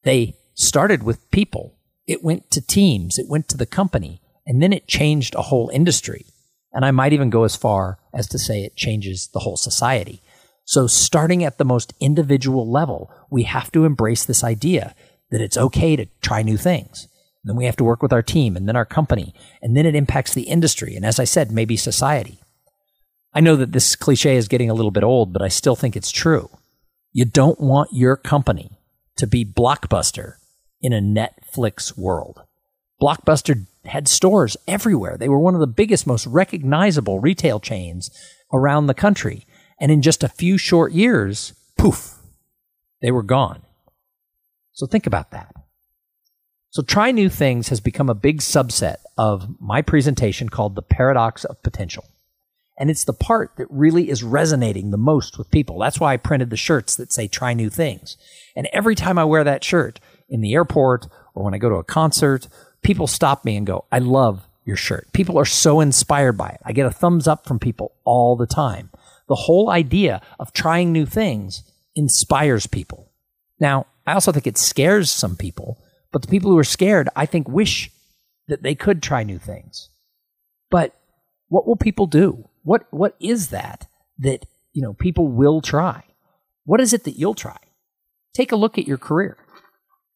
they 0.02 0.34
started 0.54 1.02
with 1.02 1.30
people, 1.30 1.76
it 2.06 2.22
went 2.22 2.50
to 2.50 2.60
teams, 2.60 3.18
it 3.18 3.28
went 3.28 3.48
to 3.48 3.56
the 3.56 3.66
company, 3.66 4.20
and 4.46 4.62
then 4.62 4.72
it 4.72 4.86
changed 4.86 5.34
a 5.34 5.42
whole 5.42 5.70
industry. 5.70 6.26
And 6.72 6.84
I 6.84 6.90
might 6.90 7.12
even 7.12 7.30
go 7.30 7.44
as 7.44 7.56
far 7.56 7.98
as 8.12 8.26
to 8.28 8.38
say 8.38 8.62
it 8.62 8.76
changes 8.76 9.28
the 9.28 9.40
whole 9.40 9.56
society. 9.56 10.20
So, 10.64 10.86
starting 10.86 11.44
at 11.44 11.58
the 11.58 11.64
most 11.64 11.92
individual 12.00 12.70
level, 12.70 13.10
we 13.30 13.44
have 13.44 13.70
to 13.72 13.84
embrace 13.84 14.24
this 14.24 14.42
idea 14.42 14.94
that 15.30 15.40
it's 15.40 15.58
okay 15.58 15.94
to 15.96 16.06
try 16.20 16.42
new 16.42 16.56
things. 16.56 17.06
Then 17.44 17.56
we 17.56 17.66
have 17.66 17.76
to 17.76 17.84
work 17.84 18.02
with 18.02 18.12
our 18.12 18.22
team 18.22 18.56
and 18.56 18.66
then 18.66 18.76
our 18.76 18.86
company. 18.86 19.34
And 19.60 19.76
then 19.76 19.84
it 19.84 19.94
impacts 19.94 20.32
the 20.32 20.44
industry. 20.44 20.96
And 20.96 21.04
as 21.04 21.20
I 21.20 21.24
said, 21.24 21.52
maybe 21.52 21.76
society. 21.76 22.38
I 23.34 23.40
know 23.40 23.56
that 23.56 23.72
this 23.72 23.96
cliche 23.96 24.36
is 24.36 24.48
getting 24.48 24.70
a 24.70 24.74
little 24.74 24.90
bit 24.90 25.02
old, 25.02 25.32
but 25.32 25.42
I 25.42 25.48
still 25.48 25.76
think 25.76 25.96
it's 25.96 26.10
true. 26.10 26.48
You 27.12 27.24
don't 27.24 27.60
want 27.60 27.90
your 27.92 28.16
company 28.16 28.78
to 29.16 29.26
be 29.26 29.44
Blockbuster 29.44 30.34
in 30.80 30.92
a 30.92 31.00
Netflix 31.00 31.96
world. 31.98 32.42
Blockbuster 33.00 33.66
had 33.86 34.08
stores 34.08 34.56
everywhere. 34.66 35.16
They 35.16 35.28
were 35.28 35.38
one 35.38 35.54
of 35.54 35.60
the 35.60 35.66
biggest, 35.66 36.06
most 36.06 36.26
recognizable 36.26 37.20
retail 37.20 37.60
chains 37.60 38.10
around 38.52 38.86
the 38.86 38.94
country. 38.94 39.46
And 39.80 39.90
in 39.90 40.02
just 40.02 40.22
a 40.22 40.28
few 40.28 40.56
short 40.58 40.92
years, 40.92 41.52
poof, 41.76 42.16
they 43.02 43.10
were 43.10 43.22
gone. 43.22 43.62
So 44.72 44.86
think 44.86 45.06
about 45.06 45.30
that. 45.32 45.54
So 46.70 46.82
try 46.82 47.12
new 47.12 47.28
things 47.28 47.68
has 47.68 47.80
become 47.80 48.10
a 48.10 48.14
big 48.14 48.40
subset 48.40 48.96
of 49.16 49.60
my 49.60 49.80
presentation 49.80 50.48
called 50.48 50.74
the 50.74 50.82
paradox 50.82 51.44
of 51.44 51.62
potential. 51.62 52.04
And 52.76 52.90
it's 52.90 53.04
the 53.04 53.12
part 53.12 53.52
that 53.56 53.70
really 53.70 54.10
is 54.10 54.24
resonating 54.24 54.90
the 54.90 54.96
most 54.96 55.38
with 55.38 55.50
people. 55.52 55.78
That's 55.78 56.00
why 56.00 56.12
I 56.12 56.16
printed 56.16 56.50
the 56.50 56.56
shirts 56.56 56.96
that 56.96 57.12
say 57.12 57.28
try 57.28 57.54
new 57.54 57.70
things. 57.70 58.16
And 58.56 58.68
every 58.72 58.96
time 58.96 59.18
I 59.18 59.24
wear 59.24 59.44
that 59.44 59.62
shirt 59.62 60.00
in 60.28 60.40
the 60.40 60.54
airport 60.54 61.06
or 61.34 61.44
when 61.44 61.54
I 61.54 61.58
go 61.58 61.68
to 61.68 61.76
a 61.76 61.84
concert, 61.84 62.48
people 62.84 63.06
stop 63.06 63.44
me 63.44 63.56
and 63.56 63.66
go, 63.66 63.84
I 63.90 63.98
love 63.98 64.46
your 64.64 64.76
shirt. 64.76 65.12
People 65.12 65.38
are 65.38 65.44
so 65.44 65.80
inspired 65.80 66.38
by 66.38 66.50
it. 66.50 66.60
I 66.64 66.72
get 66.72 66.86
a 66.86 66.90
thumbs 66.90 67.26
up 67.26 67.46
from 67.46 67.58
people 67.58 67.92
all 68.04 68.36
the 68.36 68.46
time. 68.46 68.90
The 69.28 69.34
whole 69.34 69.70
idea 69.70 70.20
of 70.38 70.52
trying 70.52 70.92
new 70.92 71.06
things 71.06 71.64
inspires 71.96 72.66
people. 72.66 73.10
Now, 73.58 73.86
I 74.06 74.12
also 74.12 74.32
think 74.32 74.46
it 74.46 74.58
scares 74.58 75.10
some 75.10 75.36
people, 75.36 75.78
but 76.12 76.22
the 76.22 76.28
people 76.28 76.50
who 76.50 76.58
are 76.58 76.64
scared, 76.64 77.08
I 77.16 77.26
think, 77.26 77.48
wish 77.48 77.90
that 78.48 78.62
they 78.62 78.74
could 78.74 79.02
try 79.02 79.22
new 79.22 79.38
things. 79.38 79.88
But 80.70 80.94
what 81.48 81.66
will 81.66 81.76
people 81.76 82.06
do? 82.06 82.48
What 82.62 82.86
what 82.90 83.16
is 83.20 83.48
that 83.50 83.86
that 84.18 84.46
you 84.72 84.82
know 84.82 84.94
people 84.94 85.28
will 85.28 85.60
try? 85.60 86.04
What 86.64 86.80
is 86.80 86.92
it 86.92 87.04
that 87.04 87.18
you'll 87.18 87.34
try? 87.34 87.58
Take 88.34 88.52
a 88.52 88.56
look 88.56 88.78
at 88.78 88.86
your 88.86 88.98
career. 88.98 89.36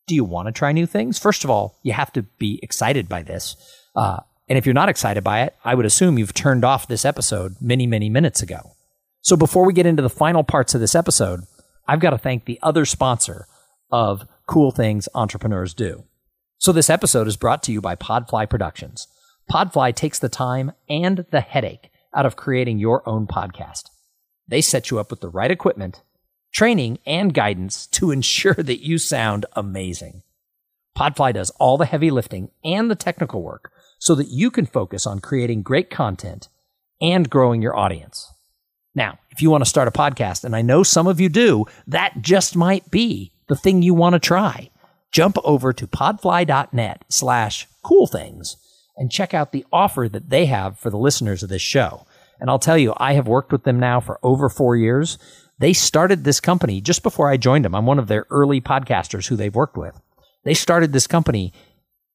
Do 0.09 0.14
you 0.14 0.25
want 0.25 0.47
to 0.47 0.53
try 0.53 0.73
new 0.73 0.87
things? 0.87 1.18
First 1.18 1.44
of 1.44 1.51
all, 1.51 1.79
you 1.83 1.92
have 1.92 2.12
to 2.14 2.23
be 2.23 2.59
excited 2.62 3.09
by 3.09 3.23
this. 3.23 3.57
Uh, 3.94 4.21
and 4.49 4.57
if 4.57 4.64
you're 4.64 4.75
not 4.75 4.88
excited 4.88 5.23
by 5.23 5.42
it, 5.42 5.55
I 5.64 5.75
would 5.75 5.85
assume 5.85 6.18
you've 6.18 6.33
turned 6.33 6.64
off 6.64 6.88
this 6.88 7.05
episode 7.05 7.57
many, 7.61 7.87
many 7.87 8.09
minutes 8.09 8.40
ago. 8.40 8.73
So 9.21 9.37
before 9.37 9.66
we 9.66 9.75
get 9.75 9.85
into 9.85 10.03
the 10.03 10.09
final 10.09 10.42
parts 10.42 10.75
of 10.75 10.81
this 10.81 10.94
episode, 10.94 11.40
I've 11.87 12.01
got 12.01 12.11
to 12.11 12.18
thank 12.18 12.47
the 12.47 12.59
other 12.62 12.87
sponsor 12.87 13.47
of 13.90 14.27
Cool 14.47 14.71
Things 14.71 15.11
Entrepreneurs 15.14 15.75
Do. 15.75 16.05
So 16.57 16.73
this 16.73 16.88
episode 16.88 17.29
is 17.29 17.37
brought 17.37 17.62
to 17.64 17.73
you 17.73 17.83
by 17.83 17.94
Podfly 17.94 18.49
Productions. 18.49 19.09
Podfly 19.51 19.94
takes 19.94 20.18
the 20.18 20.31
time 20.31 20.73
and 20.88 21.27
the 21.31 21.42
headache 21.42 21.90
out 22.14 22.25
of 22.25 22.37
creating 22.37 22.79
your 22.79 23.07
own 23.07 23.27
podcast. 23.27 23.90
They 24.47 24.62
set 24.62 24.90
you 24.90 24.99
up 24.99 25.11
with 25.11 25.21
the 25.21 25.29
right 25.29 25.51
equipment, 25.51 26.01
training, 26.52 26.98
and 27.06 27.34
guidance 27.34 27.87
to 27.88 28.11
ensure 28.11 28.54
that 28.54 28.84
you 28.84 28.98
sound 28.98 29.46
amazing. 29.52 30.22
Podfly 30.96 31.34
does 31.34 31.50
all 31.61 31.76
the 31.76 31.87
heavy 31.87 32.11
lifting 32.11 32.50
and 32.64 32.90
the 32.90 32.96
technical 32.96 33.42
work 33.42 33.70
so 33.98 34.14
that 34.14 34.28
you 34.28 34.50
can 34.50 34.66
focus 34.66 35.06
on 35.06 35.20
creating 35.20 35.62
great 35.62 35.90
content 35.90 36.48
and 37.00 37.30
growing 37.30 37.62
your 37.62 37.76
audience. 37.76 38.32
Now, 38.94 39.18
if 39.30 39.40
you 39.40 39.50
want 39.50 39.62
to 39.62 39.70
start 39.70 39.87
a 39.87 39.92
podcast, 39.92 40.44
and 40.44 40.56
I 40.56 40.62
know 40.62 40.82
some 40.82 41.06
of 41.06 41.20
you 41.20 41.28
do, 41.28 41.66
that 41.87 42.20
just 42.20 42.56
might 42.56 42.90
be 42.90 43.32
the 43.46 43.56
thing 43.56 43.82
you 43.82 43.94
want 43.94 44.14
to 44.14 44.18
try. 44.18 44.70
Jump 45.12 45.37
over 45.44 45.72
to 45.72 45.87
podfly.net 45.87 47.04
slash 47.08 47.68
cool 47.82 48.06
things 48.06 48.56
and 48.96 49.12
check 49.12 49.32
out 49.32 49.52
the 49.52 49.64
offer 49.72 50.08
that 50.08 50.30
they 50.30 50.46
have 50.46 50.78
for 50.78 50.90
the 50.90 50.98
listeners 50.98 51.42
of 51.42 51.48
this 51.48 51.62
show. 51.62 52.06
And 52.40 52.50
I'll 52.50 52.58
tell 52.58 52.78
you, 52.78 52.92
I 52.96 53.14
have 53.14 53.28
worked 53.28 53.52
with 53.52 53.64
them 53.64 53.78
now 53.78 54.00
for 54.00 54.18
over 54.22 54.48
four 54.48 54.76
years. 54.76 55.18
They 55.59 55.73
started 55.73 56.25
this 56.25 56.40
company 56.40 56.81
just 56.81 57.03
before 57.03 57.29
I 57.29 57.37
joined 57.37 57.64
them. 57.64 57.75
I'm 57.75 57.87
one 57.87 57.99
of 57.99 58.07
their 58.07 58.27
early 58.31 58.61
podcasters 58.61 59.27
who 59.27 59.37
they've 59.37 59.55
worked 59.55 59.77
with. 59.77 60.01
They 60.44 60.55
started 60.55 60.92
this 60.92 61.07
company 61.07 61.53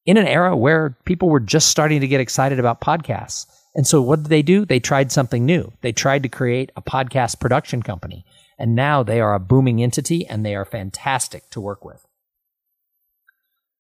in 0.06 0.18
an 0.18 0.28
era 0.28 0.56
where 0.56 0.98
people 1.06 1.30
were 1.30 1.40
just 1.40 1.68
starting 1.68 2.02
to 2.02 2.08
get 2.08 2.22
excited 2.22 2.60
about 2.60 2.82
podcasts. 2.82 3.46
And 3.76 3.88
so 3.88 4.02
what 4.02 4.24
did 4.24 4.30
they 4.30 4.42
do? 4.44 4.66
They 4.66 4.80
tried 4.80 5.12
something 5.12 5.46
new. 5.46 5.74
They 5.82 5.92
tried 5.92 6.24
to 6.24 6.30
create 6.30 6.72
a 6.76 6.82
podcast 6.82 7.40
production 7.40 7.82
company. 7.82 8.26
And 8.60 8.76
now 8.76 9.04
they 9.04 9.20
are 9.20 9.34
a 9.34 9.40
booming 9.40 9.82
entity 9.82 10.26
and 10.26 10.46
they 10.46 10.56
are 10.56 10.66
fantastic 10.66 11.50
to 11.50 11.62
work 11.62 11.84
with. 11.84 12.06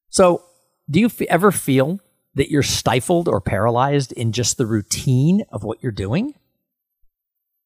So, 0.10 0.44
do 0.90 1.00
you 1.00 1.06
f- 1.06 1.22
ever 1.22 1.52
feel 1.52 2.00
that 2.36 2.50
you're 2.50 2.64
stifled 2.64 3.28
or 3.28 3.40
paralyzed 3.40 4.12
in 4.12 4.32
just 4.32 4.58
the 4.58 4.66
routine 4.66 5.44
of 5.50 5.64
what 5.64 5.82
you're 5.82 5.92
doing? 5.92 6.32
Do 6.32 6.36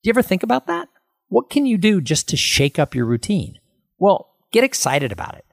you 0.03 0.11
ever 0.11 0.21
think 0.21 0.43
about 0.43 0.67
that? 0.67 0.89
What 1.27 1.49
can 1.49 1.65
you 1.65 1.77
do 1.77 2.01
just 2.01 2.29
to 2.29 2.37
shake 2.37 2.79
up 2.79 2.95
your 2.95 3.05
routine? 3.05 3.59
Well, 3.97 4.33
get 4.51 4.63
excited 4.63 5.11
about 5.11 5.35
it. 5.35 5.45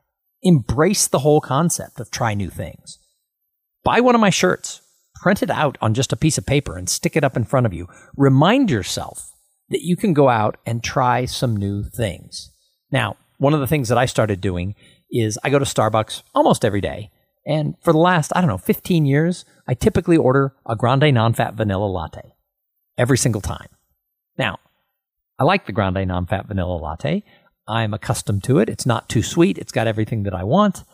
Embrace 0.43 1.07
the 1.07 1.21
whole 1.21 1.41
concept 1.41 2.01
of 2.01 2.11
try 2.11 2.35
new 2.35 2.51
things. 2.51 2.99
Buy 3.83 4.01
one 4.01 4.15
of 4.15 4.21
my 4.21 4.31
shirts, 4.31 4.81
print 5.17 5.43
it 5.43 5.51
out 5.51 5.77
on 5.81 5.95
just 5.95 6.13
a 6.13 6.17
piece 6.17 6.39
of 6.39 6.47
paper 6.47 6.77
and 6.77 6.89
stick 6.89 7.17
it 7.17 7.25
up 7.25 7.37
in 7.37 7.45
front 7.45 7.67
of 7.67 7.73
you. 7.73 7.89
Remind 8.17 8.71
yourself 8.71 9.33
that 9.71 9.83
you 9.83 9.97
can 9.97 10.13
go 10.13 10.29
out 10.29 10.57
and 10.67 10.83
try 10.83 11.25
some 11.25 11.57
new 11.57 11.83
things. 11.83 12.51
Now, 12.91 13.17
one 13.39 13.55
of 13.55 13.61
the 13.61 13.67
things 13.67 13.89
that 13.89 13.99
I 13.99 14.07
started 14.07 14.41
doing 14.41 14.75
is 15.11 15.39
I 15.43 15.51
go 15.51 15.59
to 15.59 15.65
Starbucks 15.65 16.23
almost 16.35 16.65
every 16.65 16.81
day 16.81 17.11
and 17.47 17.75
for 17.83 17.93
the 17.93 17.99
last, 17.99 18.33
I 18.35 18.41
don't 18.41 18.49
know, 18.49 18.59
15 18.59 19.07
years, 19.07 19.45
I 19.69 19.75
typically 19.75 20.17
order 20.17 20.55
a 20.67 20.77
grande 20.77 21.13
non 21.15 21.35
fat 21.35 21.55
vanilla 21.55 21.87
latte 21.87 22.33
every 22.97 23.19
single 23.19 23.41
time. 23.41 23.69
Now, 24.39 24.59
I 25.39 25.45
like 25.45 25.67
the 25.67 25.73
grande 25.73 26.07
non 26.07 26.27
fat 26.27 26.47
vanilla 26.47 26.77
latte. 26.77 27.25
I'm 27.67 27.95
accustomed 27.95 28.45
to 28.45 28.59
it. 28.59 28.69
It's 28.69 28.87
not 28.87 29.09
too 29.09 29.23
sweet. 29.23 29.59
It's 29.59 29.73
got 29.73 29.87
everything 29.87 30.25
that 30.25 30.35
I 30.35 30.45
want, 30.45 30.85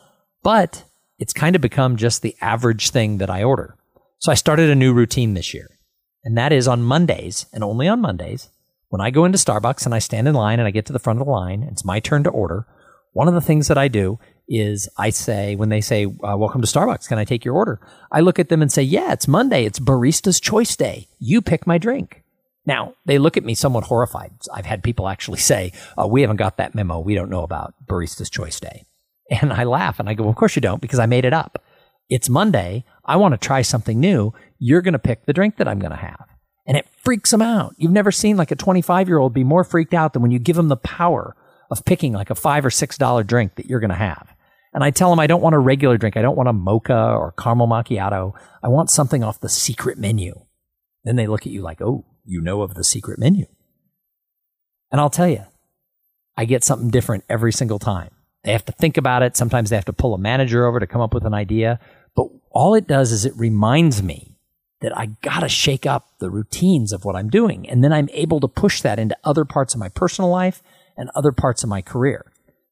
but 0.42 0.85
it's 1.18 1.33
kind 1.33 1.57
of 1.57 1.62
become 1.62 1.96
just 1.96 2.22
the 2.22 2.37
average 2.40 2.90
thing 2.90 3.18
that 3.18 3.29
I 3.29 3.42
order. 3.42 3.76
So 4.18 4.31
I 4.31 4.37
started 4.37 4.70
a 4.70 4.74
new 4.74 4.94
routine 4.94 5.35
this 5.35 5.53
year. 5.53 5.79
And 6.24 6.37
that 6.38 6.53
is 6.53 6.68
on 6.68 6.83
Mondays 6.83 7.46
and 7.53 7.64
only 7.64 7.88
on 7.88 8.00
Mondays. 8.00 8.48
When 8.88 9.00
I 9.00 9.11
go 9.11 9.24
into 9.24 9.38
Starbucks 9.38 9.85
and 9.85 9.94
I 9.94 9.98
stand 9.98 10.29
in 10.29 10.35
line 10.35 10.59
and 10.59 10.66
I 10.66 10.70
get 10.70 10.87
to 10.87 10.92
the 10.92 10.98
front 10.98 11.20
of 11.20 11.26
the 11.26 11.33
line, 11.33 11.62
it's 11.62 11.85
my 11.85 12.00
turn 12.00 12.24
to 12.24 12.31
order. 12.31 12.66
One 13.12 13.29
of 13.29 13.35
the 13.35 13.40
things 13.40 13.68
that 13.68 13.79
I 13.79 13.88
do 13.88 14.18
is 14.48 14.88
I 14.98 15.11
say, 15.11 15.57
when 15.57 15.68
they 15.68 15.81
say, 15.81 16.07
uh, 16.07 16.37
Welcome 16.37 16.61
to 16.61 16.66
Starbucks, 16.66 17.09
can 17.09 17.18
I 17.18 17.24
take 17.24 17.44
your 17.44 17.55
order? 17.55 17.81
I 18.11 18.20
look 18.20 18.38
at 18.38 18.48
them 18.48 18.62
and 18.62 18.70
say, 18.70 18.83
Yeah, 18.83 19.12
it's 19.12 19.29
Monday. 19.29 19.64
It's 19.64 19.79
Barista's 19.79 20.40
Choice 20.40 20.76
Day. 20.76 21.09
You 21.18 21.40
pick 21.40 21.66
my 21.66 21.79
drink. 21.79 22.22
Now, 22.66 22.94
they 23.07 23.18
look 23.18 23.37
at 23.37 23.44
me 23.44 23.55
somewhat 23.55 23.85
horrified. 23.85 24.33
I've 24.53 24.66
had 24.66 24.83
people 24.83 25.09
actually 25.09 25.38
say, 25.38 25.73
oh, 25.96 26.07
We 26.07 26.20
haven't 26.20 26.37
got 26.37 26.57
that 26.59 26.75
memo. 26.75 27.01
We 27.01 27.14
don't 27.14 27.31
know 27.31 27.42
about 27.42 27.75
Barista's 27.87 28.31
Choice 28.31 28.61
Day. 28.61 28.85
And 29.31 29.53
I 29.53 29.64
laugh 29.64 30.01
and 30.01 30.09
I 30.09 30.14
go, 30.14 30.25
well, 30.25 30.31
Of 30.31 30.37
course 30.37 30.57
you 30.57 30.62
don't, 30.62 30.81
because 30.81 30.99
I 30.99 31.07
made 31.07 31.25
it 31.25 31.33
up. 31.33 31.62
It's 32.09 32.29
Monday. 32.29 32.85
I 33.05 33.16
want 33.16 33.33
to 33.33 33.38
try 33.38 33.62
something 33.62 33.99
new. 33.99 34.33
You're 34.59 34.83
going 34.83 34.92
to 34.92 34.99
pick 34.99 35.25
the 35.25 35.33
drink 35.33 35.57
that 35.57 35.68
I'm 35.68 35.79
going 35.79 35.92
to 35.92 35.96
have. 35.96 36.27
And 36.66 36.77
it 36.77 36.88
freaks 36.99 37.31
them 37.31 37.42
out. 37.42 37.75
You've 37.79 37.92
never 37.92 38.12
seen 38.12 38.37
like 38.37 38.51
a 38.51 38.57
25 38.57 39.09
year 39.09 39.18
old 39.18 39.33
be 39.33 39.44
more 39.44 39.64
freaked 39.64 39.94
out 39.94 40.12
than 40.12 40.23
when 40.23 40.31
you 40.31 40.38
give 40.38 40.57
them 40.57 40.68
the 40.68 40.77
power 40.77 41.37
of 41.70 41.85
picking 41.85 42.12
like 42.12 42.31
a 42.31 42.35
five 42.35 42.64
or 42.64 42.70
six 42.70 42.99
dollar 42.99 43.23
drink 43.23 43.55
that 43.55 43.66
you're 43.66 43.81
going 43.81 43.90
to 43.90 43.96
have. 43.96 44.35
And 44.73 44.85
I 44.85 44.90
tell 44.90 45.11
them 45.11 45.18
I 45.18 45.27
don't 45.27 45.40
want 45.40 45.55
a 45.55 45.59
regular 45.59 45.99
drink. 45.99 46.16
I 46.16 46.23
don't 46.23 46.37
want 46.37 46.49
a 46.49 46.53
mocha 46.53 46.94
or 46.94 47.33
caramel 47.33 47.66
macchiato. 47.66 48.35
I 48.62 48.68
want 48.68 48.90
something 48.90 49.25
off 49.25 49.40
the 49.40 49.49
secret 49.49 49.99
menu. 49.99 50.35
Then 51.05 51.16
they 51.16 51.27
look 51.27 51.46
at 51.46 51.53
you 51.53 51.62
like, 51.62 51.81
oh, 51.81 52.05
you 52.24 52.40
know 52.40 52.62
of 52.62 52.74
the 52.74 52.85
secret 52.85 53.18
menu. 53.18 53.46
And 54.90 55.00
I'll 55.00 55.11
tell 55.11 55.28
you, 55.28 55.44
I 56.37 56.44
get 56.44 56.64
something 56.64 56.90
different 56.90 57.24
every 57.28 57.52
single 57.52 57.78
time. 57.78 58.11
They 58.44 58.52
have 58.52 58.64
to 58.64 58.72
think 58.72 58.96
about 58.96 59.22
it. 59.22 59.37
Sometimes 59.37 59.70
they 59.70 59.76
have 59.76 59.85
to 59.87 59.92
pull 59.92 60.14
a 60.14 60.18
manager 60.18 60.66
over 60.66 60.80
to 60.80 60.87
come 60.87 61.00
up 61.00 61.12
with 61.12 61.26
an 61.26 61.35
idea. 61.35 61.78
But 62.16 62.28
all 62.50 62.74
it 62.74 62.87
does 62.87 63.12
is 63.12 63.24
it 63.24 63.37
reminds 63.37 64.02
me 64.02 64.38
that 64.80 64.96
I 64.96 65.06
got 65.22 65.40
to 65.40 65.48
shake 65.48 65.85
up 65.85 66.09
the 66.18 66.30
routines 66.30 66.92
of 66.92 67.04
what 67.04 67.14
I'm 67.14 67.28
doing. 67.28 67.68
And 67.68 67.85
then 67.85 67.92
I'm 67.92 68.09
able 68.12 68.40
to 68.40 68.48
push 68.48 68.80
that 68.80 68.98
into 68.98 69.16
other 69.24 69.44
parts 69.44 69.74
of 69.74 69.80
my 69.80 69.90
personal 69.90 70.30
life 70.30 70.62
and 70.96 71.11
other 71.14 71.33
parts 71.33 71.62
of 71.62 71.68
my 71.68 71.83
career. 71.83 72.30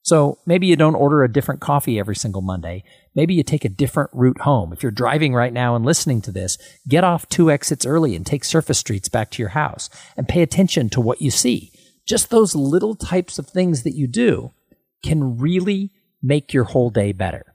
So 0.08 0.38
maybe 0.46 0.66
you 0.66 0.74
don't 0.74 0.94
order 0.94 1.22
a 1.22 1.30
different 1.30 1.60
coffee 1.60 1.98
every 1.98 2.16
single 2.16 2.40
Monday. 2.40 2.82
Maybe 3.14 3.34
you 3.34 3.42
take 3.42 3.66
a 3.66 3.68
different 3.68 4.08
route 4.14 4.40
home. 4.40 4.72
If 4.72 4.82
you're 4.82 4.90
driving 4.90 5.34
right 5.34 5.52
now 5.52 5.76
and 5.76 5.84
listening 5.84 6.22
to 6.22 6.32
this, 6.32 6.56
get 6.88 7.04
off 7.04 7.28
two 7.28 7.50
exits 7.50 7.84
early 7.84 8.16
and 8.16 8.24
take 8.24 8.42
surface 8.42 8.78
streets 8.78 9.10
back 9.10 9.30
to 9.32 9.42
your 9.42 9.50
house 9.50 9.90
and 10.16 10.26
pay 10.26 10.40
attention 10.40 10.88
to 10.90 11.00
what 11.02 11.20
you 11.20 11.30
see. 11.30 11.72
Just 12.06 12.30
those 12.30 12.54
little 12.54 12.94
types 12.94 13.38
of 13.38 13.50
things 13.50 13.82
that 13.82 13.96
you 13.96 14.06
do 14.06 14.52
can 15.04 15.36
really 15.36 15.90
make 16.22 16.54
your 16.54 16.64
whole 16.64 16.88
day 16.88 17.12
better. 17.12 17.54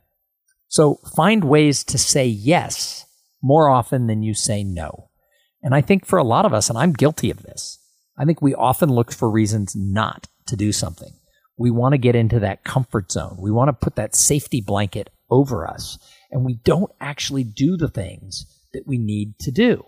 So 0.67 0.99
find 1.15 1.43
ways 1.43 1.83
to 1.85 1.97
say 1.97 2.27
yes 2.27 3.07
more 3.41 3.67
often 3.67 4.05
than 4.05 4.21
you 4.21 4.35
say 4.35 4.63
no. 4.63 5.09
And 5.63 5.73
I 5.73 5.81
think 5.81 6.05
for 6.05 6.19
a 6.19 6.23
lot 6.23 6.45
of 6.45 6.53
us, 6.53 6.69
and 6.69 6.77
I'm 6.77 6.93
guilty 6.93 7.31
of 7.31 7.41
this, 7.41 7.79
I 8.15 8.25
think 8.25 8.43
we 8.43 8.53
often 8.53 8.89
look 8.89 9.11
for 9.11 9.27
reasons 9.27 9.75
not 9.75 10.27
to 10.45 10.55
do 10.55 10.71
something 10.71 11.13
we 11.57 11.71
want 11.71 11.93
to 11.93 11.97
get 11.97 12.15
into 12.15 12.39
that 12.39 12.63
comfort 12.63 13.11
zone. 13.11 13.37
We 13.39 13.51
want 13.51 13.69
to 13.69 13.73
put 13.73 13.95
that 13.95 14.15
safety 14.15 14.61
blanket 14.61 15.09
over 15.29 15.67
us. 15.67 15.97
and 16.33 16.43
we 16.43 16.55
don't 16.55 16.91
actually 16.99 17.43
do 17.43 17.77
the 17.77 17.87
things 17.87 18.45
that 18.73 18.87
we 18.87 18.97
need 18.97 19.37
to 19.39 19.51
do. 19.51 19.85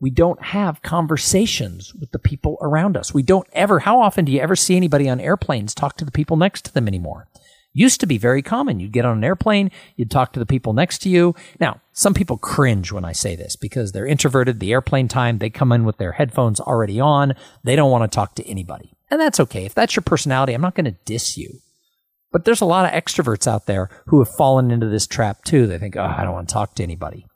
We 0.00 0.10
don't 0.10 0.42
have 0.42 0.82
conversations 0.82 1.94
with 1.94 2.10
the 2.12 2.18
people 2.18 2.58
around 2.60 2.96
us. 2.96 3.14
We 3.14 3.22
don't 3.22 3.46
ever, 3.52 3.80
how 3.80 4.00
often 4.00 4.24
do 4.24 4.32
you 4.32 4.40
ever 4.40 4.56
see 4.56 4.76
anybody 4.76 5.08
on 5.08 5.20
airplanes 5.20 5.74
talk 5.74 5.96
to 5.98 6.04
the 6.04 6.10
people 6.10 6.36
next 6.36 6.64
to 6.64 6.72
them 6.72 6.88
anymore? 6.88 7.28
Used 7.72 8.00
to 8.00 8.06
be 8.06 8.16
very 8.16 8.40
common. 8.40 8.80
You'd 8.80 8.92
get 8.92 9.04
on 9.04 9.18
an 9.18 9.24
airplane, 9.24 9.70
you'd 9.96 10.10
talk 10.10 10.32
to 10.32 10.38
the 10.38 10.46
people 10.46 10.72
next 10.72 10.98
to 11.02 11.10
you. 11.10 11.34
Now, 11.60 11.82
some 11.92 12.14
people 12.14 12.38
cringe 12.38 12.90
when 12.90 13.04
I 13.04 13.12
say 13.12 13.36
this 13.36 13.54
because 13.54 13.92
they're 13.92 14.06
introverted, 14.06 14.60
the 14.60 14.72
airplane 14.72 15.08
time, 15.08 15.38
they 15.38 15.50
come 15.50 15.72
in 15.72 15.84
with 15.84 15.98
their 15.98 16.12
headphones 16.12 16.58
already 16.58 17.00
on. 17.00 17.34
They 17.64 17.76
don't 17.76 17.90
want 17.90 18.10
to 18.10 18.14
talk 18.14 18.34
to 18.36 18.46
anybody. 18.46 18.95
And 19.10 19.20
that's 19.20 19.40
okay. 19.40 19.64
If 19.64 19.74
that's 19.74 19.94
your 19.94 20.02
personality, 20.02 20.52
I'm 20.52 20.62
not 20.62 20.74
going 20.74 20.86
to 20.86 20.96
diss 21.04 21.38
you. 21.38 21.60
But 22.32 22.44
there's 22.44 22.60
a 22.60 22.66
lot 22.66 22.84
of 22.84 23.02
extroverts 23.02 23.46
out 23.46 23.66
there 23.66 23.88
who 24.06 24.18
have 24.18 24.34
fallen 24.34 24.70
into 24.70 24.88
this 24.88 25.06
trap 25.06 25.44
too. 25.44 25.66
They 25.66 25.78
think, 25.78 25.96
oh, 25.96 26.02
I 26.02 26.24
don't 26.24 26.34
want 26.34 26.48
to 26.48 26.52
talk 26.52 26.74
to 26.74 26.82
anybody. 26.82 27.26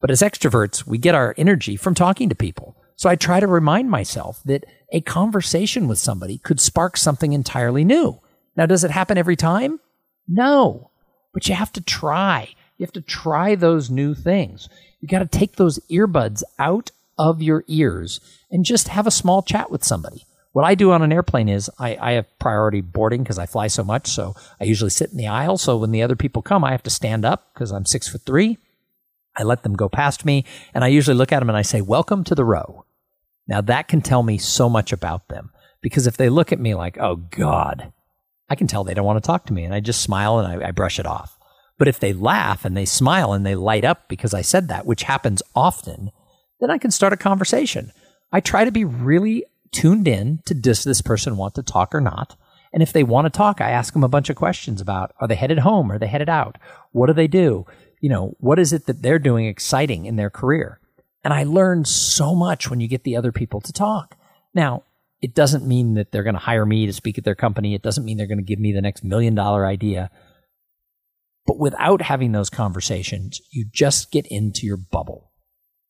But 0.00 0.10
as 0.10 0.20
extroverts, 0.20 0.86
we 0.86 0.98
get 0.98 1.14
our 1.14 1.34
energy 1.36 1.76
from 1.76 1.94
talking 1.94 2.28
to 2.28 2.34
people. 2.34 2.76
So 2.96 3.08
I 3.08 3.16
try 3.16 3.40
to 3.40 3.46
remind 3.46 3.90
myself 3.90 4.40
that 4.44 4.64
a 4.92 5.00
conversation 5.00 5.88
with 5.88 5.98
somebody 5.98 6.38
could 6.38 6.60
spark 6.60 6.96
something 6.96 7.32
entirely 7.32 7.84
new. 7.84 8.20
Now, 8.56 8.66
does 8.66 8.84
it 8.84 8.90
happen 8.90 9.18
every 9.18 9.36
time? 9.36 9.80
No. 10.26 10.90
But 11.32 11.48
you 11.48 11.54
have 11.54 11.72
to 11.72 11.80
try. 11.80 12.54
You 12.76 12.84
have 12.84 12.92
to 12.92 13.00
try 13.00 13.54
those 13.54 13.90
new 13.90 14.14
things. 14.14 14.68
You 15.00 15.08
got 15.08 15.20
to 15.20 15.38
take 15.38 15.56
those 15.56 15.78
earbuds 15.90 16.42
out 16.58 16.90
of 17.18 17.42
your 17.42 17.64
ears 17.66 18.20
and 18.50 18.64
just 18.64 18.88
have 18.88 19.06
a 19.06 19.12
small 19.12 19.42
chat 19.42 19.70
with 19.70 19.84
somebody. 19.84 20.24
What 20.52 20.64
I 20.64 20.74
do 20.74 20.92
on 20.92 21.02
an 21.02 21.12
airplane 21.12 21.48
is 21.48 21.70
I, 21.78 21.96
I 22.00 22.12
have 22.12 22.38
priority 22.38 22.80
boarding 22.80 23.22
because 23.22 23.38
I 23.38 23.46
fly 23.46 23.66
so 23.66 23.84
much. 23.84 24.08
So 24.08 24.34
I 24.60 24.64
usually 24.64 24.90
sit 24.90 25.10
in 25.10 25.16
the 25.16 25.26
aisle. 25.26 25.58
So 25.58 25.76
when 25.76 25.92
the 25.92 26.02
other 26.02 26.16
people 26.16 26.42
come, 26.42 26.64
I 26.64 26.72
have 26.72 26.82
to 26.84 26.90
stand 26.90 27.24
up 27.24 27.52
because 27.52 27.70
I'm 27.70 27.84
six 27.84 28.08
foot 28.08 28.22
three. 28.24 28.58
I 29.36 29.44
let 29.44 29.62
them 29.62 29.74
go 29.74 29.88
past 29.88 30.24
me, 30.24 30.44
and 30.74 30.82
I 30.82 30.88
usually 30.88 31.16
look 31.16 31.32
at 31.32 31.38
them 31.38 31.48
and 31.48 31.56
I 31.56 31.62
say, 31.62 31.80
Welcome 31.80 32.24
to 32.24 32.34
the 32.34 32.44
row. 32.44 32.84
Now, 33.46 33.60
that 33.62 33.86
can 33.86 34.02
tell 34.02 34.22
me 34.22 34.36
so 34.36 34.68
much 34.68 34.92
about 34.92 35.28
them 35.28 35.50
because 35.80 36.06
if 36.06 36.16
they 36.16 36.28
look 36.28 36.50
at 36.50 36.58
me 36.58 36.74
like, 36.74 36.98
Oh, 36.98 37.16
God, 37.16 37.92
I 38.48 38.56
can 38.56 38.66
tell 38.66 38.82
they 38.82 38.94
don't 38.94 39.06
want 39.06 39.22
to 39.22 39.26
talk 39.26 39.46
to 39.46 39.52
me, 39.52 39.64
and 39.64 39.72
I 39.72 39.80
just 39.80 40.02
smile 40.02 40.40
and 40.40 40.64
I, 40.64 40.68
I 40.68 40.70
brush 40.72 40.98
it 40.98 41.06
off. 41.06 41.38
But 41.78 41.86
if 41.86 42.00
they 42.00 42.12
laugh 42.12 42.64
and 42.64 42.76
they 42.76 42.84
smile 42.84 43.32
and 43.32 43.46
they 43.46 43.54
light 43.54 43.84
up 43.84 44.08
because 44.08 44.34
I 44.34 44.42
said 44.42 44.66
that, 44.68 44.86
which 44.86 45.04
happens 45.04 45.42
often, 45.54 46.10
then 46.58 46.70
I 46.70 46.78
can 46.78 46.90
start 46.90 47.12
a 47.12 47.16
conversation. 47.16 47.92
I 48.32 48.40
try 48.40 48.64
to 48.64 48.72
be 48.72 48.84
really 48.84 49.44
tuned 49.72 50.08
in 50.08 50.40
to 50.46 50.54
does 50.54 50.84
this 50.84 51.02
person 51.02 51.36
want 51.36 51.54
to 51.56 51.62
talk 51.62 51.94
or 51.94 52.00
not. 52.00 52.36
And 52.72 52.82
if 52.82 52.92
they 52.92 53.02
want 53.02 53.24
to 53.26 53.36
talk, 53.36 53.60
I 53.60 53.70
ask 53.70 53.92
them 53.92 54.04
a 54.04 54.08
bunch 54.08 54.28
of 54.28 54.36
questions 54.36 54.80
about 54.80 55.12
are 55.20 55.28
they 55.28 55.34
headed 55.34 55.60
home? 55.60 55.90
Are 55.90 55.98
they 55.98 56.06
headed 56.06 56.28
out? 56.28 56.58
What 56.92 57.06
do 57.06 57.12
they 57.12 57.28
do? 57.28 57.66
you 58.00 58.08
know, 58.08 58.34
what 58.38 58.58
is 58.58 58.72
it 58.72 58.86
that 58.86 59.02
they're 59.02 59.18
doing 59.18 59.46
exciting 59.46 60.06
in 60.06 60.16
their 60.16 60.30
career? 60.30 60.80
And 61.24 61.34
I 61.34 61.44
learn 61.44 61.84
so 61.84 62.34
much 62.34 62.70
when 62.70 62.80
you 62.80 62.88
get 62.88 63.04
the 63.04 63.16
other 63.16 63.32
people 63.32 63.60
to 63.62 63.72
talk. 63.72 64.16
Now, 64.54 64.84
it 65.20 65.34
doesn't 65.34 65.66
mean 65.66 65.94
that 65.94 66.12
they're 66.12 66.22
going 66.22 66.34
to 66.34 66.40
hire 66.40 66.64
me 66.64 66.86
to 66.86 66.92
speak 66.92 67.18
at 67.18 67.24
their 67.24 67.34
company. 67.34 67.74
It 67.74 67.82
doesn't 67.82 68.04
mean 68.04 68.16
they're 68.16 68.26
going 68.26 68.38
to 68.38 68.44
give 68.44 68.60
me 68.60 68.72
the 68.72 68.80
next 68.80 69.02
million 69.02 69.34
dollar 69.34 69.66
idea. 69.66 70.10
But 71.44 71.58
without 71.58 72.02
having 72.02 72.32
those 72.32 72.50
conversations, 72.50 73.40
you 73.50 73.66
just 73.72 74.12
get 74.12 74.26
into 74.26 74.64
your 74.64 74.76
bubble. 74.76 75.32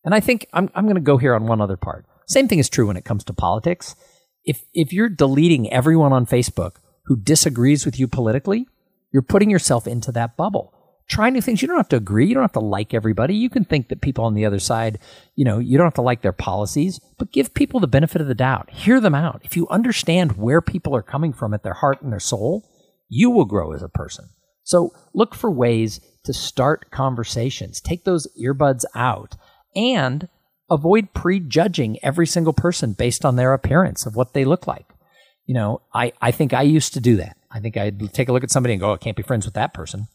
And 0.04 0.14
I 0.14 0.20
think 0.20 0.46
I'm, 0.52 0.70
I'm 0.74 0.84
going 0.84 0.94
to 0.94 1.00
go 1.00 1.18
here 1.18 1.34
on 1.34 1.46
one 1.46 1.60
other 1.60 1.76
part. 1.76 2.06
Same 2.28 2.48
thing 2.48 2.58
is 2.58 2.68
true 2.68 2.86
when 2.86 2.96
it 2.96 3.04
comes 3.04 3.24
to 3.24 3.32
politics. 3.32 3.96
If, 4.44 4.62
if 4.72 4.92
you're 4.92 5.08
deleting 5.08 5.72
everyone 5.72 6.12
on 6.12 6.26
Facebook 6.26 6.76
who 7.06 7.16
disagrees 7.16 7.84
with 7.84 7.98
you 7.98 8.06
politically, 8.06 8.66
you're 9.12 9.22
putting 9.22 9.50
yourself 9.50 9.86
into 9.86 10.12
that 10.12 10.36
bubble 10.36 10.74
try 11.08 11.30
new 11.30 11.40
things. 11.40 11.60
You 11.62 11.68
don't 11.68 11.78
have 11.78 11.88
to 11.88 11.96
agree. 11.96 12.26
You 12.26 12.34
don't 12.34 12.42
have 12.42 12.52
to 12.52 12.60
like 12.60 12.94
everybody. 12.94 13.34
You 13.34 13.50
can 13.50 13.64
think 13.64 13.88
that 13.88 14.02
people 14.02 14.24
on 14.24 14.34
the 14.34 14.44
other 14.44 14.58
side, 14.58 14.98
you 15.34 15.44
know, 15.44 15.58
you 15.58 15.76
don't 15.76 15.86
have 15.86 15.94
to 15.94 16.02
like 16.02 16.22
their 16.22 16.32
policies, 16.32 17.00
but 17.18 17.32
give 17.32 17.54
people 17.54 17.80
the 17.80 17.86
benefit 17.86 18.20
of 18.20 18.28
the 18.28 18.34
doubt. 18.34 18.70
Hear 18.70 19.00
them 19.00 19.14
out. 19.14 19.40
If 19.42 19.56
you 19.56 19.66
understand 19.68 20.36
where 20.36 20.60
people 20.60 20.94
are 20.94 21.02
coming 21.02 21.32
from 21.32 21.54
at 21.54 21.62
their 21.62 21.74
heart 21.74 22.02
and 22.02 22.12
their 22.12 22.20
soul, 22.20 22.68
you 23.08 23.30
will 23.30 23.46
grow 23.46 23.72
as 23.72 23.82
a 23.82 23.88
person. 23.88 24.28
So 24.64 24.90
look 25.14 25.34
for 25.34 25.50
ways 25.50 26.00
to 26.24 26.34
start 26.34 26.90
conversations. 26.90 27.80
Take 27.80 28.04
those 28.04 28.28
earbuds 28.38 28.84
out 28.94 29.34
and 29.74 30.28
avoid 30.70 31.12
prejudging 31.14 31.98
every 32.02 32.26
single 32.26 32.52
person 32.52 32.92
based 32.92 33.24
on 33.24 33.36
their 33.36 33.54
appearance 33.54 34.06
of 34.06 34.16
what 34.16 34.34
they 34.34 34.44
look 34.44 34.66
like. 34.66 34.86
You 35.46 35.54
know, 35.54 35.80
I, 35.94 36.12
I 36.20 36.30
think 36.30 36.52
I 36.52 36.62
used 36.62 36.94
to 36.94 37.00
do 37.00 37.16
that. 37.16 37.36
I 37.50 37.60
think 37.60 37.76
I'd 37.76 38.12
take 38.12 38.28
a 38.28 38.32
look 38.32 38.44
at 38.44 38.50
somebody 38.50 38.74
and 38.74 38.80
go, 38.80 38.90
oh, 38.90 38.94
I 38.94 38.98
can't 38.98 39.16
be 39.16 39.22
friends 39.22 39.46
with 39.46 39.54
that 39.54 39.72
person. 39.72 40.08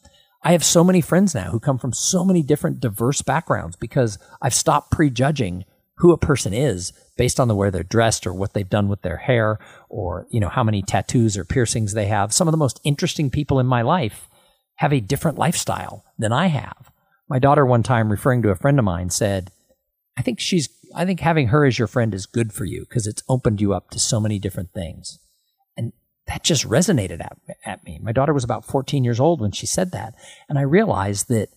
I 0.43 0.51
have 0.51 0.63
so 0.63 0.83
many 0.83 1.01
friends 1.01 1.33
now 1.33 1.51
who 1.51 1.59
come 1.59 1.77
from 1.77 1.93
so 1.93 2.23
many 2.23 2.43
different 2.43 2.79
diverse 2.81 3.21
backgrounds 3.21 3.75
because 3.75 4.19
I've 4.41 4.53
stopped 4.53 4.91
prejudging 4.91 5.65
who 5.97 6.11
a 6.11 6.17
person 6.17 6.53
is 6.53 6.91
based 7.17 7.39
on 7.39 7.47
the 7.47 7.55
way 7.55 7.69
they're 7.69 7.83
dressed 7.83 8.27
or 8.27 8.33
what 8.33 8.53
they've 8.53 8.69
done 8.69 8.89
with 8.89 9.01
their 9.03 9.17
hair 9.17 9.57
or 9.89 10.27
you 10.29 10.39
know 10.39 10.49
how 10.49 10.63
many 10.63 10.81
tattoos 10.81 11.37
or 11.37 11.45
piercings 11.45 11.93
they 11.93 12.07
have. 12.07 12.33
Some 12.33 12.47
of 12.47 12.51
the 12.51 12.57
most 12.57 12.81
interesting 12.83 13.29
people 13.29 13.59
in 13.59 13.65
my 13.65 13.81
life 13.81 14.27
have 14.75 14.91
a 14.91 14.99
different 14.99 15.37
lifestyle 15.37 16.03
than 16.17 16.33
I 16.33 16.47
have. 16.47 16.91
My 17.29 17.39
daughter 17.39 17.65
one 17.65 17.83
time 17.83 18.11
referring 18.11 18.41
to 18.41 18.49
a 18.49 18.55
friend 18.55 18.77
of 18.77 18.85
mine 18.85 19.09
said, 19.09 19.49
"I 20.17 20.21
think 20.21 20.39
she's 20.39 20.69
I 20.95 21.05
think 21.05 21.19
having 21.19 21.47
her 21.47 21.65
as 21.65 21.79
your 21.79 21.87
friend 21.87 22.13
is 22.13 22.25
good 22.25 22.53
for 22.53 22.65
you 22.65 22.81
because 22.81 23.07
it's 23.07 23.23
opened 23.27 23.61
you 23.61 23.73
up 23.73 23.89
to 23.91 23.99
so 23.99 24.19
many 24.19 24.39
different 24.39 24.73
things." 24.73 25.19
And 25.75 25.93
that 26.27 26.43
just 26.43 26.67
resonated 26.67 27.21
at, 27.21 27.37
at 27.65 27.83
me. 27.83 27.99
My 28.01 28.11
daughter 28.11 28.33
was 28.33 28.43
about 28.43 28.65
14 28.65 29.03
years 29.03 29.19
old 29.19 29.41
when 29.41 29.51
she 29.51 29.65
said 29.65 29.91
that. 29.91 30.13
And 30.47 30.57
I 30.57 30.63
realized 30.63 31.27
that 31.29 31.49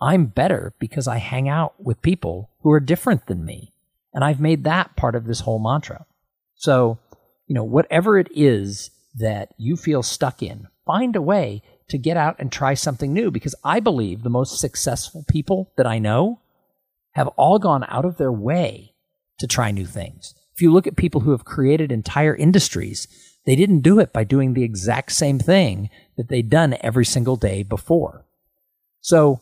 I'm 0.00 0.26
better 0.26 0.74
because 0.78 1.06
I 1.06 1.18
hang 1.18 1.48
out 1.48 1.74
with 1.78 2.02
people 2.02 2.50
who 2.62 2.72
are 2.72 2.80
different 2.80 3.26
than 3.26 3.44
me. 3.44 3.72
And 4.12 4.24
I've 4.24 4.40
made 4.40 4.64
that 4.64 4.96
part 4.96 5.14
of 5.14 5.26
this 5.26 5.40
whole 5.40 5.58
mantra. 5.58 6.06
So, 6.56 6.98
you 7.46 7.54
know, 7.54 7.64
whatever 7.64 8.18
it 8.18 8.28
is 8.34 8.90
that 9.14 9.50
you 9.58 9.76
feel 9.76 10.02
stuck 10.02 10.42
in, 10.42 10.66
find 10.84 11.16
a 11.16 11.22
way 11.22 11.62
to 11.88 11.98
get 11.98 12.16
out 12.16 12.36
and 12.38 12.50
try 12.50 12.74
something 12.74 13.12
new 13.12 13.30
because 13.30 13.54
I 13.64 13.80
believe 13.80 14.22
the 14.22 14.30
most 14.30 14.58
successful 14.58 15.24
people 15.28 15.72
that 15.76 15.86
I 15.86 15.98
know 15.98 16.40
have 17.12 17.28
all 17.28 17.58
gone 17.58 17.84
out 17.88 18.04
of 18.04 18.16
their 18.16 18.32
way 18.32 18.94
to 19.38 19.46
try 19.46 19.70
new 19.70 19.86
things. 19.86 20.34
If 20.54 20.60
you 20.60 20.72
look 20.72 20.86
at 20.86 20.96
people 20.96 21.22
who 21.22 21.30
have 21.30 21.44
created 21.44 21.90
entire 21.90 22.34
industries, 22.34 23.08
they 23.46 23.56
didn't 23.56 23.80
do 23.80 23.98
it 23.98 24.12
by 24.12 24.24
doing 24.24 24.54
the 24.54 24.62
exact 24.62 25.12
same 25.12 25.38
thing 25.38 25.90
that 26.16 26.28
they'd 26.28 26.50
done 26.50 26.76
every 26.80 27.04
single 27.04 27.36
day 27.36 27.62
before. 27.62 28.24
So, 29.00 29.40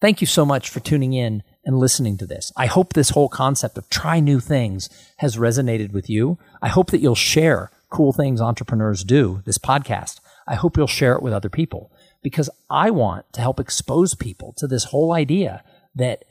thank 0.00 0.20
you 0.20 0.26
so 0.26 0.46
much 0.46 0.70
for 0.70 0.80
tuning 0.80 1.12
in 1.12 1.42
and 1.64 1.78
listening 1.78 2.16
to 2.18 2.26
this. 2.26 2.52
I 2.56 2.66
hope 2.66 2.92
this 2.92 3.10
whole 3.10 3.28
concept 3.28 3.76
of 3.76 3.90
try 3.90 4.20
new 4.20 4.40
things 4.40 4.88
has 5.18 5.36
resonated 5.36 5.92
with 5.92 6.08
you. 6.08 6.38
I 6.62 6.68
hope 6.68 6.90
that 6.90 7.00
you'll 7.00 7.14
share 7.14 7.70
cool 7.90 8.12
things 8.12 8.40
entrepreneurs 8.40 9.04
do, 9.04 9.42
this 9.44 9.58
podcast. 9.58 10.20
I 10.46 10.54
hope 10.54 10.76
you'll 10.76 10.86
share 10.86 11.14
it 11.14 11.22
with 11.22 11.32
other 11.32 11.50
people 11.50 11.92
because 12.22 12.48
I 12.70 12.90
want 12.90 13.30
to 13.34 13.40
help 13.40 13.60
expose 13.60 14.14
people 14.14 14.54
to 14.56 14.66
this 14.66 14.84
whole 14.84 15.12
idea 15.12 15.62
that 15.94 16.24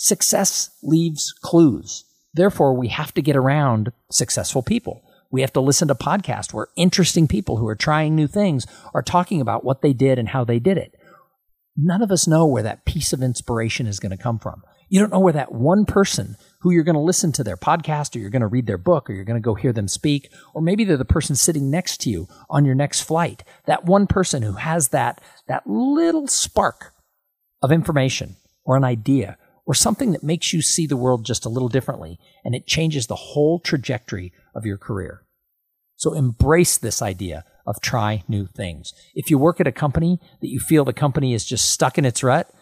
success 0.00 0.70
leaves 0.82 1.30
clues. 1.42 2.04
Therefore, 2.32 2.74
we 2.74 2.88
have 2.88 3.12
to 3.14 3.22
get 3.22 3.36
around 3.36 3.92
successful 4.10 4.62
people. 4.62 5.02
We 5.30 5.42
have 5.42 5.52
to 5.52 5.60
listen 5.60 5.88
to 5.88 5.94
podcasts 5.94 6.54
where 6.54 6.68
interesting 6.74 7.28
people 7.28 7.58
who 7.58 7.68
are 7.68 7.76
trying 7.76 8.14
new 8.14 8.26
things 8.26 8.66
are 8.94 9.02
talking 9.02 9.42
about 9.42 9.62
what 9.62 9.82
they 9.82 9.92
did 9.92 10.18
and 10.18 10.28
how 10.28 10.42
they 10.42 10.58
did 10.58 10.78
it. 10.78 10.94
None 11.76 12.00
of 12.00 12.10
us 12.10 12.26
know 12.26 12.46
where 12.46 12.62
that 12.62 12.86
piece 12.86 13.12
of 13.12 13.22
inspiration 13.22 13.86
is 13.86 14.00
going 14.00 14.16
to 14.16 14.22
come 14.22 14.38
from. 14.38 14.62
You 14.88 15.00
don't 15.00 15.12
know 15.12 15.20
where 15.20 15.34
that 15.34 15.52
one 15.52 15.84
person 15.84 16.36
who 16.62 16.70
you're 16.70 16.82
going 16.82 16.94
to 16.94 17.00
listen 17.00 17.30
to 17.32 17.44
their 17.44 17.58
podcast 17.58 18.16
or 18.16 18.20
you're 18.20 18.30
going 18.30 18.40
to 18.40 18.48
read 18.48 18.66
their 18.66 18.78
book 18.78 19.08
or 19.08 19.12
you're 19.12 19.24
going 19.24 19.40
to 19.40 19.44
go 19.44 19.54
hear 19.54 19.72
them 19.72 19.86
speak, 19.86 20.30
or 20.54 20.62
maybe 20.62 20.84
they're 20.84 20.96
the 20.96 21.04
person 21.04 21.36
sitting 21.36 21.70
next 21.70 22.00
to 22.00 22.10
you 22.10 22.26
on 22.48 22.64
your 22.64 22.74
next 22.74 23.02
flight. 23.02 23.44
That 23.66 23.84
one 23.84 24.06
person 24.06 24.42
who 24.42 24.54
has 24.54 24.88
that, 24.88 25.20
that 25.46 25.66
little 25.66 26.26
spark 26.26 26.94
of 27.60 27.70
information 27.70 28.36
or 28.64 28.76
an 28.76 28.84
idea 28.84 29.36
or 29.70 29.74
something 29.74 30.10
that 30.10 30.24
makes 30.24 30.52
you 30.52 30.60
see 30.60 30.84
the 30.84 30.96
world 30.96 31.24
just 31.24 31.46
a 31.46 31.48
little 31.48 31.68
differently 31.68 32.18
and 32.44 32.56
it 32.56 32.66
changes 32.66 33.06
the 33.06 33.14
whole 33.14 33.60
trajectory 33.60 34.32
of 34.52 34.66
your 34.66 34.76
career. 34.76 35.22
So 35.94 36.12
embrace 36.12 36.76
this 36.76 37.00
idea 37.00 37.44
of 37.64 37.80
try 37.80 38.24
new 38.26 38.48
things. 38.48 38.92
If 39.14 39.30
you 39.30 39.38
work 39.38 39.60
at 39.60 39.68
a 39.68 39.72
company 39.72 40.18
that 40.40 40.48
you 40.48 40.58
feel 40.58 40.84
the 40.84 40.92
company 40.92 41.34
is 41.34 41.44
just 41.44 41.70
stuck 41.70 41.98
in 41.98 42.04
its 42.04 42.24
rut, 42.24 42.52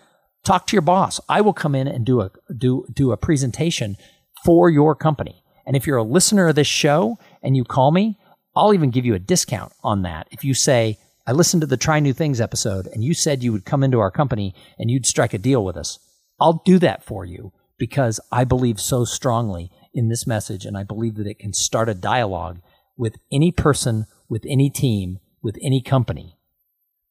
talk 0.45 0.67
to 0.67 0.77
your 0.77 0.83
boss. 0.83 1.19
I 1.31 1.41
will 1.41 1.55
come 1.55 1.75
in 1.75 1.89
and 1.89 2.05
do 2.05 2.21
a 2.21 2.31
do 2.55 2.85
do 2.93 3.11
a 3.11 3.17
presentation 3.17 3.97
for 4.45 4.69
your 4.69 4.95
company. 4.95 5.43
And 5.67 5.77
if 5.77 5.87
you're 5.87 5.97
a 5.97 6.03
listener 6.03 6.49
of 6.49 6.57
this 6.57 6.67
show 6.67 7.17
and 7.43 7.57
you 7.57 7.65
call 7.65 7.91
me, 7.91 8.19
I'll 8.55 8.75
even 8.75 8.91
give 8.91 9.07
you 9.07 9.15
a 9.15 9.19
discount 9.19 9.73
on 9.83 10.03
that. 10.03 10.29
If 10.31 10.45
you 10.45 10.53
say, 10.53 10.99
I 11.27 11.33
listened 11.33 11.63
to 11.63 11.67
the 11.67 11.79
Try 11.79 12.01
New 12.01 12.13
Things 12.13 12.39
episode 12.39 12.87
and 12.87 13.03
you 13.03 13.15
said 13.15 13.43
you 13.43 13.53
would 13.53 13.65
come 13.65 13.83
into 13.83 13.99
our 13.99 14.11
company 14.11 14.55
and 14.79 14.91
you'd 14.91 15.07
strike 15.07 15.33
a 15.33 15.39
deal 15.39 15.65
with 15.65 15.79
us, 15.79 15.99
I'll 16.41 16.63
do 16.65 16.79
that 16.79 17.05
for 17.05 17.25
you 17.25 17.53
because 17.79 18.21
I 18.31 18.45
believe 18.45 18.81
so 18.81 19.05
strongly 19.05 19.71
in 19.95 20.09
this 20.09 20.27
message, 20.27 20.65
and 20.65 20.77
I 20.77 20.83
believe 20.83 21.17
that 21.17 21.27
it 21.27 21.39
can 21.39 21.53
start 21.53 21.89
a 21.89 21.95
dialogue 21.95 22.61
with 22.97 23.17
any 23.33 23.53
person, 23.53 24.07
with 24.29 24.45
any 24.49 24.71
team, 24.71 25.19
with 25.43 25.57
any 25.63 25.81
company 25.81 26.37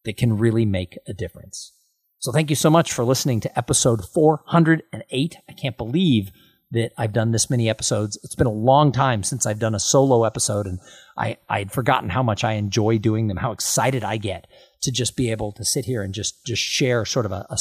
that 0.06 0.18
can 0.18 0.38
really 0.38 0.66
make 0.66 0.98
a 1.08 1.13
difference. 1.13 1.74
So 2.20 2.32
thank 2.32 2.50
you 2.50 2.56
so 2.56 2.70
much 2.70 2.94
for 2.94 3.04
listening 3.04 3.40
to 3.42 3.58
episode 3.58 4.04
408. 4.06 5.38
I 5.48 5.54
can't 5.54 5.78
believe 5.78 6.32
that 6.72 6.92
I've 6.98 7.13
done 7.13 7.32
this 7.32 7.50
many 7.50 7.70
episodes. 7.70 8.18
It's 8.24 8.36
been 8.36 8.48
a 8.48 8.52
long 8.52 8.92
time 8.92 9.24
since 9.24 9.46
I've 9.46 9.60
done 9.60 9.76
a 9.76 9.80
solo 9.80 10.24
episode, 10.24 10.66
and 10.66 10.80
I, 11.18 11.38
I'd 11.50 11.72
forgotten 11.72 12.10
how 12.10 12.24
much 12.24 12.44
I 12.44 12.54
enjoy 12.54 12.98
doing 12.98 13.28
them, 13.28 13.38
how 13.38 13.52
excited 13.52 14.04
I 14.04 14.18
get 14.18 14.48
to 14.82 14.92
just 14.92 15.16
be 15.16 15.32
able 15.32 15.52
to 15.54 15.63
sit 15.63 15.86
here 15.86 16.02
and 16.02 16.13
just, 16.13 16.46
just 16.46 16.62
share 16.62 17.06
sort 17.06 17.26
of 17.26 17.32
a, 17.32 17.46
a 17.50 17.58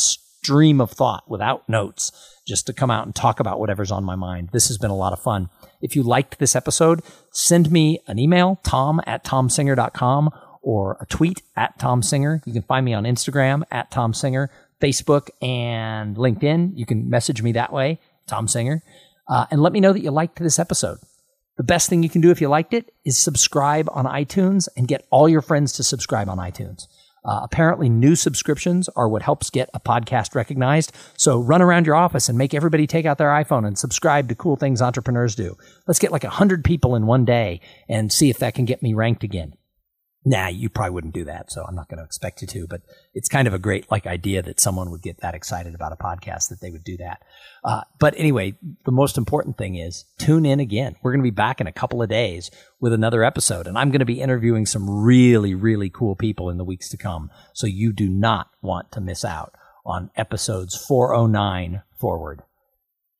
stream 0.47 0.81
of 0.81 0.93
thought 0.93 1.29
without 1.29 1.69
notes, 1.69 2.13
just 2.47 2.67
to 2.67 2.73
come 2.73 2.89
out 2.89 3.05
and 3.05 3.15
talk 3.15 3.41
about 3.41 3.59
whatever's 3.59 3.91
on 3.91 4.05
my 4.05 4.15
mind. 4.15 4.51
This 4.53 4.69
has 4.69 4.79
been 4.79 4.93
a 4.93 4.97
lot 4.97 5.13
of 5.13 5.21
fun. 5.21 5.51
If 5.83 5.97
you 5.97 6.05
liked 6.05 6.39
this 6.39 6.55
episode, 6.55 7.03
send 7.33 7.73
me 7.73 7.99
an 8.07 8.21
email, 8.21 8.61
tom 8.63 9.01
at 9.07 9.25
thomsinger.com 9.25 10.31
or 10.63 10.99
a 11.01 11.07
tweet 11.07 11.43
at 11.57 11.77
Thom 11.81 12.01
Singer. 12.01 12.43
You 12.47 12.53
can 12.53 12.63
find 12.63 12.85
me 12.85 12.95
on 12.95 13.03
Instagram 13.03 13.65
at 13.73 13.91
Thom 13.91 14.15
Singer, 14.15 14.51
Facebook, 14.81 15.31
and 15.43 16.17
LinkedIn. 16.17 16.73
You 16.77 16.87
can 16.87 17.11
message 17.11 17.43
me 17.43 17.53
that 17.53 17.73
way, 17.73 17.99
Thom 18.29 18.47
Singer, 18.47 18.85
uh, 19.29 19.47
and 19.51 19.61
let 19.61 19.73
me 19.73 19.81
know 19.81 19.93
that 19.93 20.03
you 20.03 20.13
liked 20.13 20.39
this 20.39 20.61
episode. 20.61 20.99
The 21.57 21.65
best 21.65 21.89
thing 21.89 22.05
you 22.05 22.09
can 22.09 22.21
do 22.21 22.31
if 22.31 22.41
you 22.41 22.49
liked 22.49 22.73
it 22.73 22.93
is 23.05 23.19
subscribe 23.19 23.89
on 23.91 24.05
iTunes 24.05 24.69
and 24.77 24.87
get 24.87 25.07
all 25.11 25.29
your 25.29 25.43
friends 25.43 25.73
to 25.73 25.83
subscribe 25.83 26.29
on 26.29 26.39
iTunes. 26.39 26.87
Uh, 27.27 27.41
apparently, 27.43 27.89
new 27.89 28.15
subscriptions 28.15 28.89
are 28.91 29.09
what 29.09 29.23
helps 29.23 29.51
get 29.51 29.69
a 29.75 29.81
podcast 29.81 30.35
recognized. 30.35 30.93
So 31.17 31.41
run 31.41 31.61
around 31.61 31.87
your 31.87 31.97
office 31.97 32.29
and 32.29 32.39
make 32.39 32.55
everybody 32.55 32.87
take 32.87 33.05
out 33.05 33.19
their 33.19 33.31
iPhone 33.31 33.67
and 33.67 33.77
subscribe 33.77 34.29
to 34.29 34.35
Cool 34.35 34.57
Things 34.57 34.81
Entrepreneurs 34.81 35.35
Do. 35.35 35.57
Let's 35.87 35.99
get 35.99 36.13
like 36.13 36.23
100 36.23 36.65
people 36.65 36.95
in 36.95 37.07
one 37.07 37.25
day 37.25 37.61
and 37.89 38.13
see 38.13 38.31
if 38.31 38.39
that 38.39 38.55
can 38.55 38.65
get 38.65 38.83
me 38.83 38.95
ranked 38.95 39.25
again 39.25 39.55
nah, 40.27 40.49
you 40.49 40.69
probably 40.69 40.91
wouldn't 40.91 41.15
do 41.15 41.25
that. 41.25 41.53
So 41.53 41.65
I'm 41.65 41.77
not 41.77 41.89
going 41.89 41.99
to 41.99 42.05
expect 42.05 42.43
you 42.43 42.49
to, 42.49 42.67
but 42.67 42.83
it's 43.15 43.29
kind 43.29 43.47
of 43.47 43.55
a 43.55 43.61
great 43.61 43.89
like 43.93 44.09
idea 44.09 44.43
that 44.43 44.59
someone 44.59 44.91
would 44.91 45.01
get 45.01 45.21
that 45.21 45.37
excited 45.37 45.73
about 45.73 45.93
a 45.93 45.97
podcast 45.97 46.49
that 46.49 46.61
they 46.61 46.73
would 46.73 46.83
do 46.83 46.97
that. 46.97 47.23
Uh, 47.65 47.83
but 48.01 48.13
anyway, 48.19 48.55
the 48.85 48.91
most 48.91 49.17
important 49.17 49.57
thing 49.57 49.77
is 49.77 50.05
tune 50.19 50.45
in 50.45 50.59
again. 50.59 50.97
We're 51.01 51.13
going 51.13 51.23
to 51.23 51.31
be 51.31 51.31
back 51.31 51.61
in 51.61 51.69
a 51.69 51.73
couple 51.73 52.03
of 52.03 52.09
days 52.09 52.51
with 52.81 52.93
another 52.93 53.23
episode 53.23 53.69
and 53.69 53.79
I'm 53.79 53.91
going 53.91 54.01
to 54.01 54.05
be 54.05 54.21
interviewing 54.21 54.67
some 54.67 54.91
really, 54.91 55.55
really 55.55 55.91
cool 55.91 56.17
people 56.17 56.51
in 56.51 56.59
the 56.59 56.65
weeks 56.65 56.89
to 56.91 56.97
come. 56.97 57.31
So 57.55 57.69
you 57.69 57.93
do 57.93 58.09
not 58.09 58.49
want 58.61 58.91
to 58.93 59.01
miss 59.01 59.25
out 59.25 59.55
on 59.87 60.11
episodes 60.17 60.77
409 60.89 61.83
forward. 62.01 62.43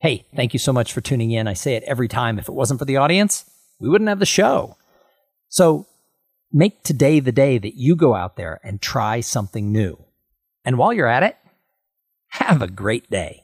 Hey, 0.01 0.25
thank 0.35 0.51
you 0.51 0.59
so 0.59 0.73
much 0.73 0.91
for 0.91 0.99
tuning 0.99 1.31
in. 1.31 1.47
I 1.47 1.53
say 1.53 1.75
it 1.75 1.83
every 1.83 2.09
time. 2.09 2.37
If 2.37 2.49
it 2.49 2.53
wasn't 2.53 2.79
for 2.79 2.85
the 2.85 2.97
audience, 2.97 3.49
we 3.79 3.87
wouldn't 3.87 4.09
have 4.09 4.19
the 4.19 4.25
show. 4.25 4.75
So 5.47 5.87
Make 6.51 6.83
today 6.83 7.19
the 7.19 7.31
day 7.31 7.57
that 7.57 7.75
you 7.75 7.95
go 7.95 8.15
out 8.15 8.37
there 8.37 8.59
and 8.63 8.81
try 8.81 9.19
something 9.19 9.71
new. 9.71 10.05
And 10.63 10.77
while 10.77 10.93
you're 10.93 11.07
at 11.07 11.23
it, 11.23 11.35
have 12.29 12.61
a 12.61 12.67
great 12.67 13.09
day. 13.09 13.43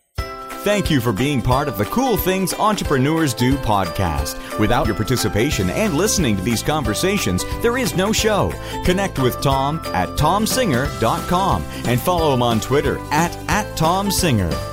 Thank 0.64 0.90
you 0.90 1.02
for 1.02 1.12
being 1.12 1.42
part 1.42 1.68
of 1.68 1.78
the 1.78 1.84
Cool 1.84 2.16
Things 2.16 2.54
Entrepreneurs 2.54 3.34
Do 3.34 3.58
podcast. 3.58 4.58
Without 4.58 4.88
your 4.88 4.96
participation 4.96 5.70
and 5.70 5.96
listening 5.96 6.38
to 6.38 6.42
these 6.42 6.64
conversations, 6.64 7.44
there 7.62 7.78
is 7.78 7.98
no 7.98 8.14
show. 8.14 8.54
Connect 8.86 9.20
with 9.20 9.36
Thom 9.42 9.80
at 9.88 10.08
thomsinger.com 10.10 11.64
and 11.86 12.00
follow 12.00 12.34
him 12.34 12.42
on 12.42 12.62
Twitter 12.62 12.98
at, 13.12 13.36
at 13.50 13.66
thomsinger. 13.78 14.73